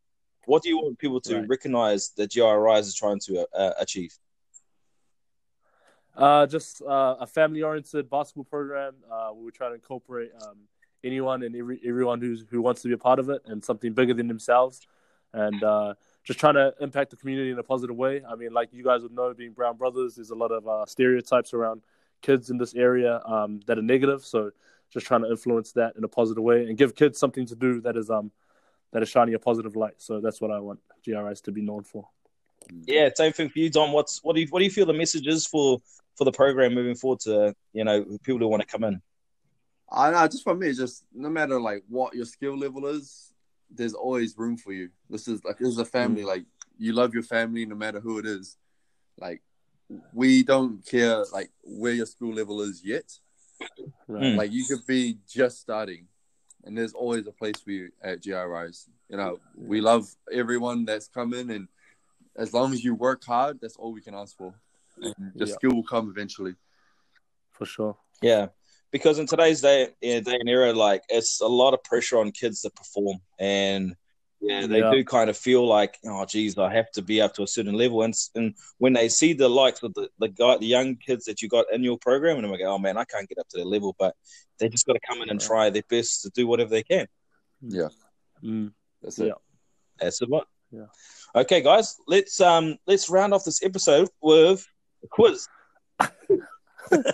What 0.47 0.63
do 0.63 0.69
you 0.69 0.79
want 0.79 0.99
people 0.99 1.21
to 1.23 1.37
Right. 1.37 1.49
recognize 1.49 2.11
that 2.17 2.31
GI 2.31 2.43
Rise 2.43 2.89
is 2.89 2.95
trying 2.95 3.21
to 3.21 3.47
uh, 3.55 3.73
achieve? 3.79 4.17
Uh, 6.17 6.47
just 6.47 6.83
uh, 6.83 7.17
a 7.21 7.27
family-oriented 7.27 8.11
basketball 8.11 8.45
program. 8.45 8.95
Uh, 9.11 9.33
we 9.35 9.51
try 9.51 9.69
to 9.69 9.75
incorporate 9.75 10.31
um, 10.43 10.59
anyone 11.05 11.43
and 11.43 11.57
every, 11.57 11.81
everyone 11.87 12.21
who's 12.21 12.45
who 12.51 12.61
wants 12.61 12.83
to 12.83 12.89
be 12.89 12.95
a 12.95 12.99
part 12.99 13.19
of 13.19 13.31
it, 13.31 13.41
and 13.47 13.65
something 13.65 13.93
bigger 13.95 14.13
than 14.13 14.29
themselves, 14.29 14.87
and 15.33 15.63
uh, 15.63 15.95
just 16.23 16.39
trying 16.39 16.55
to 16.55 16.75
impact 16.81 17.11
the 17.11 17.17
community 17.17 17.51
in 17.51 17.59
a 17.59 17.63
positive 17.63 17.97
way. 17.97 18.23
I 18.29 18.35
mean, 18.35 18.53
like 18.53 18.69
you 18.73 18.85
guys 18.85 19.03
would 19.03 19.13
know, 19.13 19.33
being 19.33 19.53
Brown 19.53 19.77
brothers, 19.77 20.17
there's 20.17 20.31
a 20.31 20.35
lot 20.35 20.51
of 20.53 20.69
uh, 20.69 20.85
stereotypes 20.87 21.55
around 21.55 21.83
kids 22.21 22.51
in 22.51 22.59
this 22.59 22.75
area 22.75 23.23
um, 23.25 23.61
that 23.67 23.79
are 23.79 23.83
negative. 23.83 24.23
So, 24.23 24.51
just 24.91 25.07
trying 25.07 25.23
to 25.23 25.31
influence 25.31 25.73
that 25.73 25.95
in 25.97 26.05
a 26.05 26.09
positive 26.09 26.45
way 26.45 26.67
and 26.67 26.77
give 26.77 26.95
kids 26.95 27.19
something 27.19 27.47
to 27.47 27.57
do 27.57 27.81
that 27.81 27.97
is 27.97 28.11
um 28.11 28.31
that 28.93 29.03
is 29.03 29.09
shining 29.09 29.35
a 29.35 29.39
positive 29.39 29.77
light. 29.77 29.95
So 29.99 30.21
that's 30.21 30.41
what 30.41 30.51
I 30.51 30.59
want 30.59 30.81
GI 31.05 31.15
Rise 31.15 31.41
to 31.43 31.53
be 31.53 31.63
known 31.63 31.83
for. 31.85 32.09
Yeah, 32.87 33.09
same 33.15 33.33
thing 33.33 33.49
for 33.49 33.59
you, 33.59 33.71
Dom. 33.71 33.93
What's 33.93 34.23
what 34.23 34.35
do 34.35 34.41
you 34.41 34.47
what 34.51 34.61
do 34.61 34.65
you 34.65 34.71
feel 34.71 34.87
the 34.87 34.93
message 34.93 35.27
is 35.27 35.47
for 35.47 35.79
for 36.17 36.25
the 36.25 36.33
program 36.33 36.75
moving 36.75 36.95
forward 36.95 37.21
to 37.21 37.55
you 37.73 37.85
know 37.85 38.05
people 38.23 38.39
who 38.39 38.49
want 38.49 38.63
to 38.63 38.69
come 38.69 38.85
in? 38.85 39.03
I 39.91 40.11
know, 40.11 40.27
just 40.27 40.45
for 40.45 40.55
me, 40.55 40.69
it's 40.69 40.79
just 40.79 41.05
no 41.13 41.29
matter 41.29 41.61
like 41.61 41.83
what 41.89 42.15
your 42.15 42.25
skill 42.25 42.57
level 42.57 42.87
is, 42.87 43.33
there's 43.71 43.95
always 43.95 44.37
room 44.39 44.57
for 44.57 44.73
you. 44.73 44.91
This 45.11 45.29
is 45.29 45.45
like 45.45 45.59
this 45.59 45.69
is 45.69 45.79
a 45.79 45.85
family. 45.85 46.25
Like 46.25 46.45
you 46.79 46.93
love 46.93 47.15
your 47.15 47.23
family 47.23 47.67
no 47.67 47.75
matter 47.75 48.01
who 48.01 48.19
it 48.19 48.27
is. 48.27 48.57
Like 49.19 49.43
we 50.13 50.43
don't 50.43 50.85
care 50.87 51.25
like 51.33 51.51
where 51.63 51.93
your 51.93 52.07
school 52.07 52.35
level 52.35 52.63
is 52.63 52.83
yet. 52.85 53.11
Right. 54.09 54.23
Mm. 54.23 54.37
Like 54.37 54.53
you 54.53 54.65
could 54.65 54.87
be 54.87 55.19
just 55.29 55.61
starting, 55.61 56.07
and 56.65 56.77
there's 56.77 56.93
always 56.93 57.27
a 57.27 57.33
place 57.33 57.61
for 57.61 57.71
you 57.71 57.91
at 58.03 58.23
GI 58.23 58.35
Rise. 58.35 58.89
You 59.09 59.17
know, 59.17 59.41
we 59.57 59.81
love 59.81 60.07
everyone 60.33 60.85
that's 60.85 61.09
coming, 61.09 61.51
and 61.51 61.69
as 62.37 62.55
long 62.55 62.73
as 62.73 62.83
you 62.85 62.95
work 62.95 63.25
hard, 63.25 63.61
that's 63.61 63.77
all 63.77 63.93
we 63.93 64.01
can 64.01 64.15
ask 64.15 64.37
for. 64.37 64.55
And 65.01 65.15
the 65.35 65.47
Yeah. 65.47 65.55
skill 65.55 65.75
will 65.75 65.85
come 65.85 66.09
eventually. 66.11 66.55
for 67.53 67.67
sure. 67.67 67.97
Yeah, 68.23 68.49
because 68.91 69.19
in 69.19 69.27
today's 69.27 69.61
day, 69.61 69.95
day 70.01 70.23
and 70.27 70.49
era, 70.49 70.73
like 70.73 71.03
it's 71.09 71.41
a 71.41 71.47
lot 71.47 71.75
of 71.75 71.85
pressure 71.85 72.19
on 72.19 72.31
kids 72.33 72.63
to 72.63 72.71
perform, 72.71 73.19
and 73.39 73.95
yeah, 74.43 74.67
they 74.67 74.81
Yeah. 74.81 74.91
do 74.91 75.05
kind 75.05 75.31
of 75.31 75.37
feel 75.37 75.67
like, 75.67 75.99
oh, 76.05 76.25
geez, 76.27 76.59
I 76.59 76.73
have 76.75 76.91
to 76.93 77.03
be 77.03 77.21
up 77.23 77.33
to 77.35 77.43
a 77.45 77.47
certain 77.47 77.75
level, 77.75 78.03
and 78.03 78.15
and 78.35 78.55
when 78.79 78.93
they 78.93 79.09
see 79.09 79.33
the 79.33 79.49
likes 79.49 79.83
of 79.83 79.95
the 79.95 80.09
the 80.19 80.29
guy, 80.29 80.59
the 80.59 80.67
young 80.67 80.97
kids 80.97 81.25
that 81.27 81.41
you 81.43 81.49
got 81.49 81.67
in 81.73 81.83
your 81.83 81.99
program, 81.99 82.37
and 82.37 82.45
I'm 82.47 82.53
like, 82.53 82.61
oh 82.67 82.79
man, 82.79 82.97
I 82.97 83.05
can't 83.05 83.29
get 83.29 83.39
up 83.39 83.49
to 83.51 83.57
their 83.59 83.67
level, 83.67 83.95
but 83.99 84.15
they 84.59 84.69
just 84.69 84.87
got 84.87 84.95
to 84.95 85.01
come 85.09 85.23
in 85.23 85.31
and 85.31 85.41
try 85.41 85.71
their 85.71 85.85
best 85.89 86.23
to 86.23 86.31
do 86.31 86.47
whatever 86.47 86.71
they 86.71 86.83
can. 86.83 87.07
Yeah, 87.63 87.89
Mm. 88.43 88.73
that's 89.01 89.19
it. 89.19 89.27
Yeah. 89.29 89.33
That's 90.01 90.21
about. 90.21 90.49
Yeah. 90.73 90.87
Okay, 91.35 91.61
guys, 91.61 91.97
let's 92.09 92.41
um 92.41 92.77
let's 92.87 93.09
round 93.11 93.33
off 93.35 93.45
this 93.45 93.63
episode 93.63 94.09
with 94.21 94.67
a 95.05 95.09
quiz. 95.09 95.47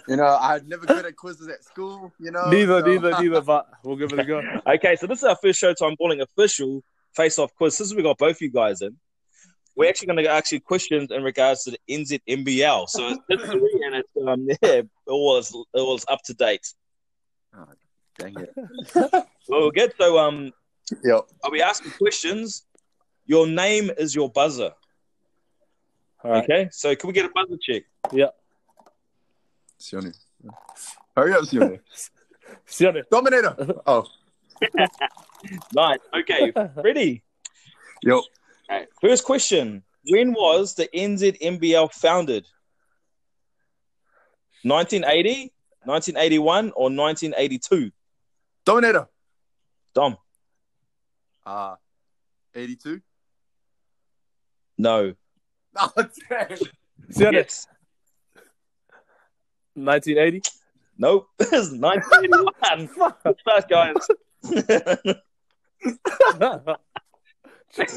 You 0.09 0.17
know, 0.17 0.25
I 0.41 0.61
never 0.67 0.87
good 0.87 1.05
at 1.07 1.15
quizzes 1.15 1.47
at 1.49 1.63
school. 1.63 2.13
You 2.19 2.31
know, 2.33 2.49
neither, 2.51 2.81
so- 2.81 2.87
neither, 2.87 3.11
neither. 3.23 3.41
But 3.53 3.67
we'll 3.85 3.97
give 3.97 4.13
it 4.13 4.19
a 4.19 4.25
go. 4.25 4.41
Okay, 4.67 4.97
so 4.97 5.07
this 5.07 5.19
is 5.19 5.25
our 5.25 5.37
first 5.37 5.61
Showtime 5.63 5.97
Balling 5.99 6.21
official 6.21 6.83
face-off 7.15 7.55
quiz. 7.55 7.77
Since 7.77 7.95
we 7.95 8.03
got 8.03 8.19
both 8.19 8.41
you 8.41 8.51
guys 8.51 8.83
in, 8.83 8.97
we're 9.77 9.89
actually 9.89 10.07
going 10.09 10.25
to 10.25 10.31
ask 10.31 10.51
you 10.53 10.61
questions 10.61 11.11
in 11.11 11.23
regards 11.23 11.65
to 11.65 11.71
the 11.73 11.79
NZNBL. 11.89 12.89
So 12.89 13.09
it's 13.09 13.21
history 13.29 13.71
and 13.85 13.95
it's 13.95 14.11
um 14.27 14.47
yeah, 14.49 14.81
it 14.81 14.89
was 15.07 15.55
it 15.75 15.81
was 15.81 16.05
up 16.09 16.23
to 16.25 16.35
date. 16.35 16.67
Oh, 17.57 17.65
dang 18.19 18.35
it. 18.39 18.55
Well, 19.49 19.71
good. 19.71 19.95
So 19.99 20.19
um, 20.19 20.53
Yep. 21.05 21.21
I'll 21.45 21.51
be 21.51 21.63
asking 21.63 21.93
questions. 21.93 22.65
Your 23.27 23.47
name 23.47 23.91
is 23.99 24.15
your 24.15 24.31
buzzer. 24.31 24.73
All 26.25 26.31
right. 26.31 26.45
Okay, 26.45 26.69
so 26.73 26.95
can 26.97 27.09
we 27.09 27.13
get 27.15 27.27
a 27.27 27.31
buzzer 27.31 27.57
check? 27.61 27.85
Yeah. 28.13 28.29
Sione. 29.79 30.17
Hurry 31.17 31.33
up, 31.35 31.43
Sione. 31.45 31.81
Sione. 32.67 33.03
Dominator. 33.11 33.55
Oh, 33.87 34.07
Nice. 35.75 36.01
Okay, 36.21 36.53
ready. 36.77 37.23
yo. 38.03 38.23
Okay. 38.71 38.87
First 39.01 39.25
question: 39.25 39.83
When 40.09 40.33
was 40.33 40.75
the 40.75 40.89
NZNBL 40.95 41.93
founded? 41.93 42.45
1980, 44.65 45.53
1981, 45.85 46.73
or 46.75 46.91
1982? 46.91 47.93
Dominator. 48.65 49.07
Dom, 49.95 50.17
Uh, 51.47 51.77
82. 52.55 53.01
no. 54.77 55.15
Oh, 55.81 55.91
dang. 56.29 56.59
Sione. 57.13 57.33
Yes. 57.33 57.67
1980. 59.75 60.43
Nope. 60.99 61.29
It's 61.39 61.71
1981. 61.71 62.87
Good 63.23 63.37
start, 63.41 63.69
guys. 63.69 63.95
Check 64.45 64.59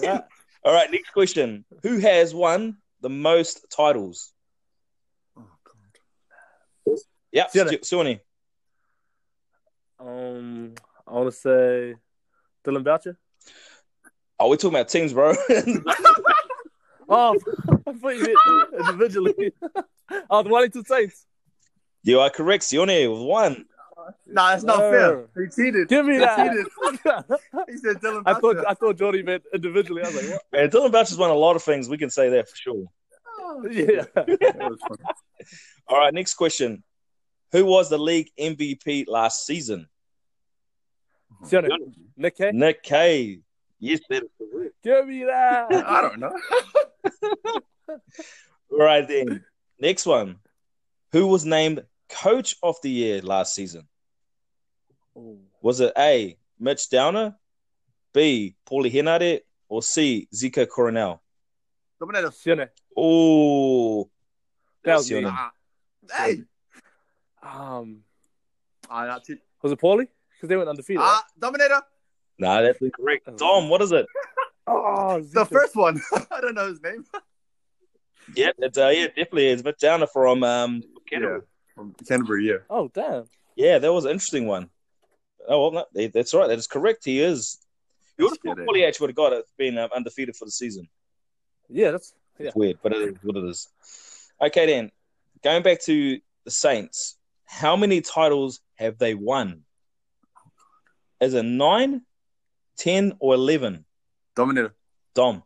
that. 0.02 0.28
All 0.64 0.74
right, 0.74 0.92
next 0.92 1.10
question. 1.12 1.66
Who 1.84 2.00
has 2.00 2.34
won 2.36 2.78
the 3.02 3.10
most 3.10 3.66
titles? 3.76 4.32
Oh, 5.38 5.44
God. 6.86 6.98
Yeah, 7.32 7.46
Sione. 7.48 7.80
Sione. 7.82 8.20
Um, 10.00 10.74
I 11.08 11.14
want 11.14 11.32
to 11.32 11.38
say 11.38 11.96
Dillon 12.64 12.84
Boucher. 12.84 13.18
Oh, 14.40 14.50
we're 14.50 14.56
talking 14.56 14.76
about 14.76 14.90
teams, 14.90 15.14
bro. 15.14 15.34
Oh, 17.14 17.36
I 17.86 17.92
thought 17.92 18.16
you 18.16 18.24
meant 18.24 18.38
individually. 18.80 19.52
oh, 20.30 20.44
the 20.44 20.50
Wellington 20.50 20.86
Saints. 20.86 21.26
you 22.04 22.22
are 22.22 22.30
correct, 22.30 22.64
Sione, 22.64 23.12
with 23.12 23.22
one. 23.22 23.66
Nah, 24.34 24.52
that's 24.52 24.64
not 24.64 24.80
No. 24.80 24.92
fair. 24.92 25.18
Oh. 25.18 25.28
He 25.42 25.48
cheated. 25.50 25.88
Give 25.88 26.06
me 26.06 26.14
He 26.14 26.20
that. 26.20 26.38
cheated. 26.38 26.68
He 27.70 27.78
said 27.78 28.00
Dillon 28.02 28.24
I 28.26 28.34
thought 28.34 28.42
Boucher. 28.56 28.68
I 28.70 28.74
thought 28.74 28.98
Jordy 28.98 29.24
meant 29.24 29.44
individually. 29.54 30.04
I 30.04 30.08
was 30.08 30.16
like, 30.16 30.32
what? 30.32 30.42
Man, 30.52 30.70
Dillon 30.70 30.92
Boucher's 30.92 31.18
won 31.18 31.30
a 31.30 31.34
lot 31.34 31.56
of 31.56 31.64
things. 31.64 31.90
We 31.90 31.98
can 31.98 32.10
say 32.10 32.30
that 32.30 32.50
for 32.50 32.56
sure. 32.56 32.86
Oh. 33.40 33.68
Yeah. 33.70 34.06
That 34.16 34.56
was 34.60 34.80
funny. 34.88 35.04
All 35.88 35.98
right, 35.98 36.14
next 36.14 36.36
question. 36.36 36.84
Who 37.52 37.66
was 37.66 37.90
the 37.90 37.98
league 37.98 38.30
MVP 38.40 39.06
last 39.08 39.46
season? 39.46 39.88
Sione. 41.44 41.70
Nick 42.16 42.38
Kay. 42.38 42.52
Nick 42.54 42.84
Kay. 42.84 43.40
Yes, 43.80 44.00
that 44.10 44.24
is 44.24 44.30
correct. 44.38 44.76
Give 44.84 45.08
me 45.08 45.24
that. 45.26 45.74
I 45.88 46.02
don't 46.02 46.20
know. 46.20 46.32
All 48.72 48.78
right, 48.80 49.08
then. 49.08 49.44
Next 49.80 50.06
one. 50.06 50.38
Who 51.12 51.28
was 51.28 51.44
named 51.46 51.84
Coach 52.10 52.56
of 52.64 52.76
the 52.84 52.90
Year 52.90 53.22
last 53.22 53.56
season? 53.56 53.88
Was 55.16 55.80
it 55.80 55.94
A, 55.98 56.38
Mitch 56.60 56.90
Downey, 56.90 57.34
B, 58.14 58.56
Paulie 58.66 58.92
Henare, 58.92 59.42
or 59.70 59.82
C, 59.84 60.28
Zico 60.34 60.68
Coronel? 60.68 61.22
Dominator. 62.00 62.30
Sione. 62.30 62.70
Oh, 62.98 64.10
That 64.84 64.98
was 64.98 65.12
me. 65.12 65.22
Sione. 65.22 65.30
Ah. 65.32 65.52
Hey. 66.14 66.44
Um, 67.44 68.04
Ah, 68.90 69.06
not 69.06 69.24
too- 69.24 69.38
was 69.62 69.72
it 69.72 69.80
Paulie? 69.80 70.08
Because 70.36 70.50
they 70.50 70.58
went 70.58 70.68
undefeated. 70.70 71.02
Ah, 71.04 71.24
Dominator. 71.40 71.82
Nah, 72.40 72.62
that's 72.62 72.82
incorrect. 72.82 73.30
Dom, 73.38 73.70
what 73.70 73.82
is 73.82 73.92
it? 73.92 74.06
Oh, 74.68 75.22
The 75.22 75.46
first 75.46 75.76
one. 75.76 76.02
I 76.32 76.42
don't 76.42 76.56
know 76.56 76.68
his 76.68 76.82
name. 76.82 77.06
Yep, 78.36 78.56
it's 78.60 78.78
uh, 78.78 78.88
yeah, 78.94 79.08
definitely 79.08 79.48
is 79.48 79.64
Mitch 79.64 79.78
Downey 79.80 80.08
from 80.12 80.44
um 80.44 80.84
Canterbury. 81.10 81.42
From 81.76 81.94
Canterbury, 82.08 82.48
yeah. 82.48 82.58
Oh, 82.70 82.88
damn. 82.94 83.26
Yeah, 83.56 83.80
that 83.80 83.92
was 83.94 84.06
an 84.06 84.12
interesting 84.12 84.48
one. 84.48 84.70
Oh 85.48 85.70
well, 85.70 85.88
no, 85.96 86.08
that's 86.08 86.34
right. 86.34 86.48
That 86.48 86.58
is 86.60 86.68
correct. 86.68 87.06
He 87.06 87.20
is. 87.22 87.58
You 88.18 88.26
would 88.26 88.32
have 88.32 88.32
Let's 88.32 88.44
thought 88.44 88.58
get 88.58 88.78
it. 88.78 88.96
Paulie 88.96 89.00
would 89.02 89.10
have 89.10 89.16
got 89.16 89.34
it, 89.34 89.46
been 89.58 89.78
um, 89.78 89.90
undefeated 89.96 90.36
for 90.36 90.46
the 90.46 90.52
season. 90.52 90.88
Yeah, 91.70 91.92
that's 91.92 92.14
yeah. 92.40 92.48
It's 92.48 92.56
weird, 92.56 92.78
but 92.84 92.94
it 92.94 93.10
is 93.10 93.16
what 93.24 93.38
it 93.38 93.44
is. 93.46 93.68
Okay, 94.42 94.66
then 94.66 94.92
going 95.44 95.64
back 95.64 95.82
to 95.84 96.20
the 96.46 96.52
Saints, 96.52 97.18
how 97.46 97.76
many 97.76 98.02
titles 98.02 98.60
have 98.76 98.98
they 98.98 99.14
won? 99.16 99.62
Is 101.20 101.34
it 101.34 101.44
nine, 101.44 102.02
ten, 102.78 103.14
or 103.20 103.34
eleven? 103.36 103.86
Dominator. 104.36 104.74
Dom, 105.14 105.44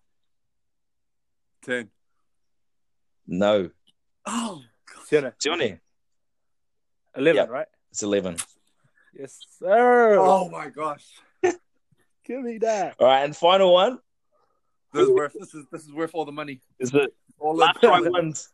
10. 1.63 1.89
no. 3.27 3.69
Oh, 4.27 4.62
Sione. 5.10 5.34
Johnny, 5.39 5.79
Eleven, 7.15 7.45
Yeah. 7.45 7.51
right? 7.51 7.67
it's 7.91 8.03
eleven. 8.03 8.38
Yes, 9.17 9.39
sir. 9.60 10.17
oh 10.19 10.49
my 10.49 10.69
gosh. 10.69 11.06
Give 12.25 12.41
me 12.41 12.58
that. 12.60 12.95
All 12.99 13.08
right, 13.08 13.23
and 13.23 13.36
final 13.36 13.71
one 13.73 13.99
This 14.93 15.04
is 15.04 15.10
worth 15.10 15.34
this 15.34 15.54
is 15.54 15.65
this 15.71 15.84
is 15.84 15.93
worth 15.93 16.12
all 16.13 16.25
the 16.25 16.32
money. 16.32 16.60
is 16.80 16.93
it 16.93 17.13
All 17.39 17.56
last 17.56 17.80
the 17.82 17.88
try 17.88 18.01
wins. 18.01 18.49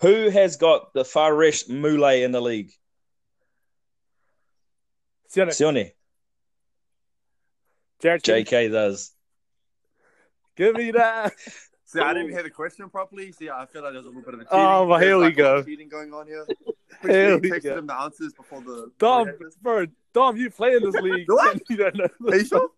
Who 0.00 0.30
has 0.30 0.56
got 0.56 0.92
the 0.92 1.02
Faresh 1.02 1.68
Mule 1.68 2.04
in 2.04 2.30
the 2.30 2.40
league? 2.40 2.70
Sione. 5.34 5.48
Sione, 5.48 5.92
Jared 8.00 8.22
JK 8.22 8.70
does. 8.70 9.12
Give 10.56 10.74
me 10.74 10.92
that. 10.92 11.32
See, 11.90 12.00
I 12.00 12.12
didn't 12.12 12.32
hear 12.32 12.42
the 12.42 12.50
question 12.50 12.90
properly. 12.90 13.32
See, 13.32 13.48
I 13.48 13.64
feel 13.64 13.82
like 13.82 13.94
there's 13.94 14.04
a 14.04 14.08
little 14.08 14.20
bit 14.20 14.34
of 14.34 14.40
a 14.40 14.42
oh, 14.42 14.46
cheating. 14.46 14.60
Oh, 14.66 14.84
well, 14.84 14.98
here 15.00 15.08
there's 15.08 15.20
we 15.20 15.24
like 15.24 15.38
a 15.38 15.42
lot 15.42 15.56
of 15.58 15.64
go. 15.64 15.70
Cheating 15.70 15.88
going 15.88 16.12
on 16.12 16.26
here. 16.26 16.46
Here 17.02 17.34
He 17.34 17.36
we 17.36 17.50
texted 17.50 17.62
go. 17.64 17.78
him 17.78 17.86
the 17.86 17.94
answers 17.94 18.32
before 18.32 18.60
the. 18.62 18.90
Dom, 18.98 19.30
bro, 19.62 19.86
Dom, 20.14 20.36
you 20.36 20.50
play 20.50 20.74
in 20.74 20.82
this 20.82 20.94
league. 21.02 21.26
Do 21.26 21.38
I? 21.38 21.54
you 21.68 21.76
don't 21.76 21.94
know. 21.96 22.08
Are 22.28 22.36
you 22.36 22.44
sure? 22.44 22.70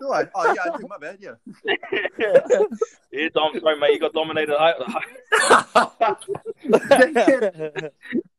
Do 0.00 0.12
I? 0.12 0.26
Oh 0.34 0.54
yeah, 0.54 0.72
I 0.72 0.78
do. 0.78 0.86
My 0.88 0.98
bad. 0.98 1.18
Yeah. 1.20 1.34
yeah, 3.12 3.28
Dom, 3.34 3.58
sorry, 3.60 3.78
mate, 3.80 3.92
you 3.92 4.00
got 4.00 4.12
dominated. 4.14 4.54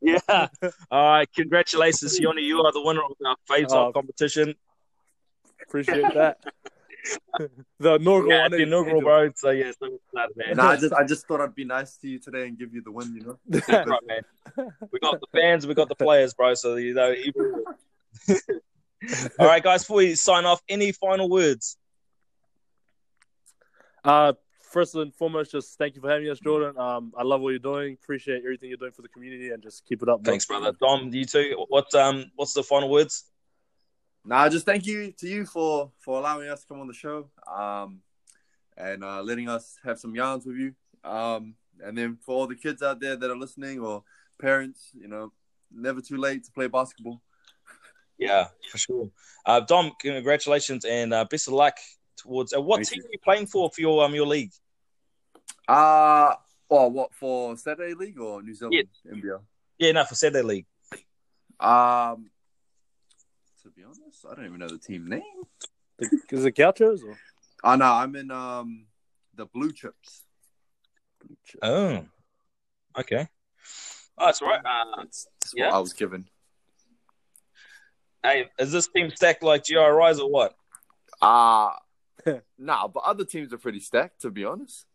yeah. 0.01 0.47
All 0.91 1.09
right, 1.11 1.29
congratulations, 1.35 2.17
Yoni. 2.19 2.41
You 2.43 2.59
are 2.61 2.71
the 2.71 2.81
winner 2.81 3.01
of 3.03 3.11
our 3.25 3.35
face 3.47 3.67
Oh. 3.69 3.87
off 3.87 3.93
competition. 3.93 4.55
Appreciate 5.61 6.13
that. 6.13 6.37
The 7.79 7.95
inaugural 7.95 8.29
Yeah, 8.29 8.41
one. 8.43 8.51
the 8.51 8.61
inaugural, 8.61 9.01
bro. 9.01 9.29
So, 9.35 9.51
yeah, 9.51 9.71
so 9.77 9.87
excited, 9.87 10.35
man. 10.35 10.57
nah, 10.57 10.69
I 10.69 10.75
just 10.77 10.93
I 10.93 11.03
just 11.05 11.27
thought 11.27 11.41
I'd 11.41 11.55
be 11.55 11.65
nice 11.65 11.97
to 11.97 12.07
you 12.07 12.19
today 12.19 12.47
and 12.47 12.57
give 12.57 12.73
you 12.73 12.81
the 12.81 12.91
win. 12.91 13.15
You 13.15 13.37
know. 13.49 13.61
Right, 13.67 13.99
man. 14.05 14.71
We 14.91 14.99
got 14.99 15.19
the 15.19 15.27
fans, 15.31 15.67
we 15.67 15.73
got 15.73 15.89
the 15.89 15.95
players, 15.95 16.33
bro. 16.33 16.53
So, 16.53 16.75
you 16.75 16.93
know, 16.93 17.11
even... 17.13 17.63
all 19.39 19.47
right, 19.47 19.63
guys, 19.63 19.83
before 19.83 19.97
we 19.97 20.15
sign 20.15 20.45
off, 20.45 20.61
any 20.69 20.91
final 20.91 21.29
words? 21.29 21.77
Uh, 24.03 24.33
first 24.61 24.95
and 24.95 25.13
foremost, 25.15 25.51
just 25.51 25.77
thank 25.77 25.95
you 25.95 26.01
for 26.01 26.09
having 26.09 26.29
us, 26.29 26.39
Jordan. 26.39 26.77
Um, 26.77 27.13
I 27.17 27.23
love 27.23 27.41
what 27.41 27.49
you're 27.49 27.59
doing. 27.59 27.97
Appreciate 28.01 28.39
everything 28.43 28.69
you're 28.69 28.77
doing 28.77 28.91
for 28.91 29.01
the 29.01 29.09
community, 29.09 29.49
and 29.49 29.61
just 29.61 29.85
keep 29.85 30.01
it 30.03 30.09
up. 30.09 30.21
bro. 30.21 30.31
Thanks, 30.31 30.45
brother. 30.45 30.73
Dom, 30.79 31.09
you 31.13 31.25
too. 31.25 31.65
What's 31.69 31.95
um, 31.95 32.31
what's 32.35 32.53
the 32.53 32.63
final 32.63 32.89
words? 32.89 33.25
Nah, 34.27 34.49
just 34.49 34.65
thank 34.65 34.87
you 34.87 35.11
to 35.19 35.27
you 35.27 35.45
for 35.45 35.91
for 35.99 36.17
allowing 36.17 36.49
us 36.49 36.61
to 36.61 36.67
come 36.67 36.81
on 36.81 36.87
the 36.87 36.93
show, 36.93 37.29
um, 37.47 38.01
and 38.75 39.03
uh, 39.03 39.21
letting 39.21 39.47
us 39.47 39.77
have 39.83 39.99
some 39.99 40.15
yarns 40.15 40.45
with 40.47 40.57
you. 40.57 40.73
Um, 41.03 41.53
and 41.83 41.95
then 41.95 42.17
for 42.25 42.33
all 42.35 42.47
the 42.47 42.55
kids 42.55 42.81
out 42.81 42.99
there 42.99 43.15
that 43.15 43.29
are 43.29 43.37
listening 43.37 43.79
or 43.79 44.03
parents, 44.39 44.89
you 44.93 45.07
know, 45.07 45.31
never 45.71 46.01
too 46.01 46.17
late 46.17 46.43
to 46.45 46.51
play 46.51 46.67
basketball. 46.67 47.21
Yeah, 48.17 48.47
for 48.71 48.79
sure. 48.79 49.11
Uh, 49.45 49.59
Dom, 49.59 49.91
congratulations 49.99 50.85
and 50.85 51.13
uh, 51.13 51.25
best 51.25 51.47
of 51.47 51.53
luck 51.53 51.77
towards. 52.17 52.51
Uh, 52.51 52.61
what 52.61 52.77
Thank 52.77 52.89
team 52.89 53.01
you. 53.03 53.07
are 53.07 53.11
you 53.11 53.19
playing 53.23 53.45
for 53.45 53.69
for 53.69 53.81
your 53.81 54.03
um 54.03 54.15
your 54.15 54.25
league? 54.25 54.51
Uh 55.67 56.33
well, 56.67 56.89
what 56.89 57.13
for 57.13 57.55
Saturday 57.57 57.93
League 57.93 58.19
or 58.19 58.41
New 58.41 58.55
Zealand 58.55 58.87
NBL? 59.07 59.41
Yeah, 59.77 59.91
no, 59.91 60.03
for 60.03 60.15
Saturday 60.15 60.41
League. 60.41 60.65
Um, 61.59 62.31
to 63.65 63.71
be 63.71 63.83
honest, 63.83 64.25
I 64.29 64.35
don't 64.35 64.45
even 64.45 64.59
know 64.59 64.67
the 64.67 64.77
team 64.77 65.07
name. 65.07 65.21
Is 66.29 66.45
it 66.45 66.55
Gauchos 66.55 67.03
or? 67.03 67.17
Oh 67.63 67.75
no, 67.75 67.85
I'm 67.85 68.15
in 68.15 68.29
um 68.29 68.85
the 69.33 69.47
Blue 69.47 69.71
Chips. 69.71 70.23
Oh, 71.63 72.05
okay. 72.97 73.27
Oh, 74.17 74.27
that's 74.27 74.41
right. 74.41 74.59
Uh, 74.59 74.97
That's, 74.97 75.27
that's 75.41 75.53
yeah. 75.55 75.67
what 75.67 75.75
I 75.75 75.79
was 75.79 75.93
given. 75.93 76.25
hey, 78.23 78.45
is 78.59 78.71
this 78.71 78.87
team 78.87 79.09
stacked 79.09 79.41
like 79.41 79.63
GI 79.63 79.77
Rise 79.77 80.19
or 80.19 80.29
what? 80.29 80.55
Uh 81.19 81.71
nah, 82.59 82.87
but 82.87 83.03
other 83.03 83.25
teams 83.25 83.51
are 83.51 83.57
pretty 83.57 83.79
stacked. 83.79 84.21
To 84.21 84.29
be 84.29 84.45
honest, 84.45 84.85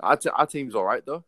our, 0.00 0.16
t- 0.16 0.30
our 0.30 0.46
team's 0.46 0.74
all 0.74 0.84
right 0.84 1.04
though. 1.04 1.24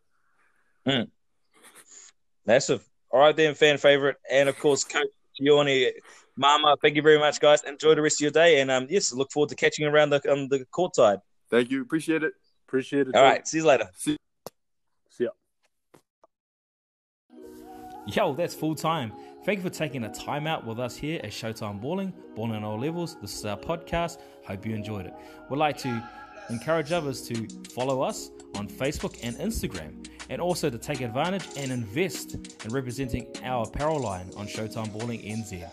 Massive. 2.47 2.89
All 3.11 3.21
right, 3.21 3.37
then, 3.37 3.55
fan 3.55 3.79
favorite, 3.79 4.17
and 4.31 4.49
of 4.49 4.59
course, 4.59 4.83
Coach 4.83 5.07
Sione, 5.41 5.93
Maama. 6.41 6.77
Thank 6.81 6.97
you 6.97 7.03
very 7.03 7.19
much, 7.19 7.41
guys. 7.41 7.63
Enjoy 7.65 7.95
the 7.95 8.03
rest 8.03 8.19
of 8.19 8.23
your 8.23 8.31
day, 8.31 8.61
and 8.61 8.71
um, 8.71 8.87
yes, 8.91 9.13
look 9.13 9.31
forward 9.33 9.49
to 9.51 9.55
catching 9.55 9.85
you 9.85 9.91
around 9.91 10.11
the 10.11 10.33
um, 10.33 10.49
the 10.49 10.65
court 10.67 10.95
side. 10.95 11.21
Thank 11.51 11.71
you, 11.71 11.83
appreciate 11.83 12.23
it. 12.23 12.33
Appreciate 12.67 13.09
it. 13.09 13.15
All 13.15 13.23
right, 13.23 13.47
see 13.47 13.59
you 13.59 13.65
later. 13.65 13.89
See 13.95 14.17
see 15.11 15.25
ya. 15.25 15.31
Yo, 18.07 18.35
that's 18.35 18.55
full 18.55 18.75
time. 18.75 19.13
Thank 19.45 19.59
you 19.59 19.63
for 19.63 19.71
taking 19.71 20.03
a 20.03 20.13
time 20.13 20.49
out 20.49 20.67
with 20.67 20.81
us 20.81 20.97
here 20.97 21.21
at 21.23 21.31
Showtime 21.31 21.81
Balling, 21.81 22.13
Balling 22.35 22.57
at 22.57 22.65
all 22.65 22.81
levels. 22.81 23.17
This 23.21 23.39
is 23.39 23.45
our 23.45 23.57
podcast. 23.57 24.19
Hope 24.45 24.67
you 24.67 24.75
enjoyed 24.75 25.07
it. 25.07 25.15
We'd 25.49 25.59
like 25.59 25.79
to 25.79 26.03
encourage 26.51 26.93
others 26.93 27.23
to 27.29 27.47
follow 27.71 28.03
us 28.03 28.31
on 28.55 28.69
Facebook 28.69 29.19
and 29.23 29.37
Instagram, 29.37 30.07
and 30.31 30.41
also 30.41 30.71
to 30.71 30.79
take 30.79 31.01
advantage 31.01 31.47
and 31.57 31.71
invest 31.71 32.35
in 32.65 32.73
representing 32.73 33.27
our 33.45 33.67
apparel 33.67 34.01
line 34.01 34.31
on 34.37 34.47
Showtime 34.47 34.93
Balling 34.93 35.21
NZ. 35.21 35.65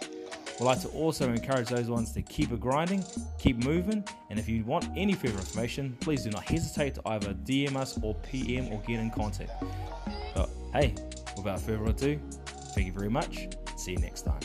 We'd 0.59 0.65
like 0.65 0.81
to 0.81 0.89
also 0.89 1.29
encourage 1.29 1.69
those 1.69 1.89
ones 1.89 2.11
to 2.13 2.21
keep 2.21 2.51
it 2.51 2.59
grinding, 2.59 3.03
keep 3.39 3.63
moving, 3.63 4.03
and 4.29 4.37
if 4.37 4.47
you 4.47 4.63
want 4.65 4.87
any 4.95 5.13
further 5.13 5.39
information, 5.39 5.97
please 5.99 6.23
do 6.23 6.29
not 6.29 6.43
hesitate 6.43 6.95
to 6.95 7.01
either 7.07 7.33
DM 7.33 7.75
us 7.75 7.97
or 8.01 8.13
PM 8.15 8.71
or 8.71 8.79
get 8.81 8.99
in 8.99 9.09
contact. 9.09 9.51
But 10.35 10.49
hey, 10.73 10.93
without 11.35 11.59
further 11.59 11.85
ado, 11.85 12.19
thank 12.75 12.85
you 12.85 12.93
very 12.93 13.09
much. 13.09 13.47
See 13.77 13.93
you 13.93 13.97
next 13.97 14.21
time. 14.21 14.39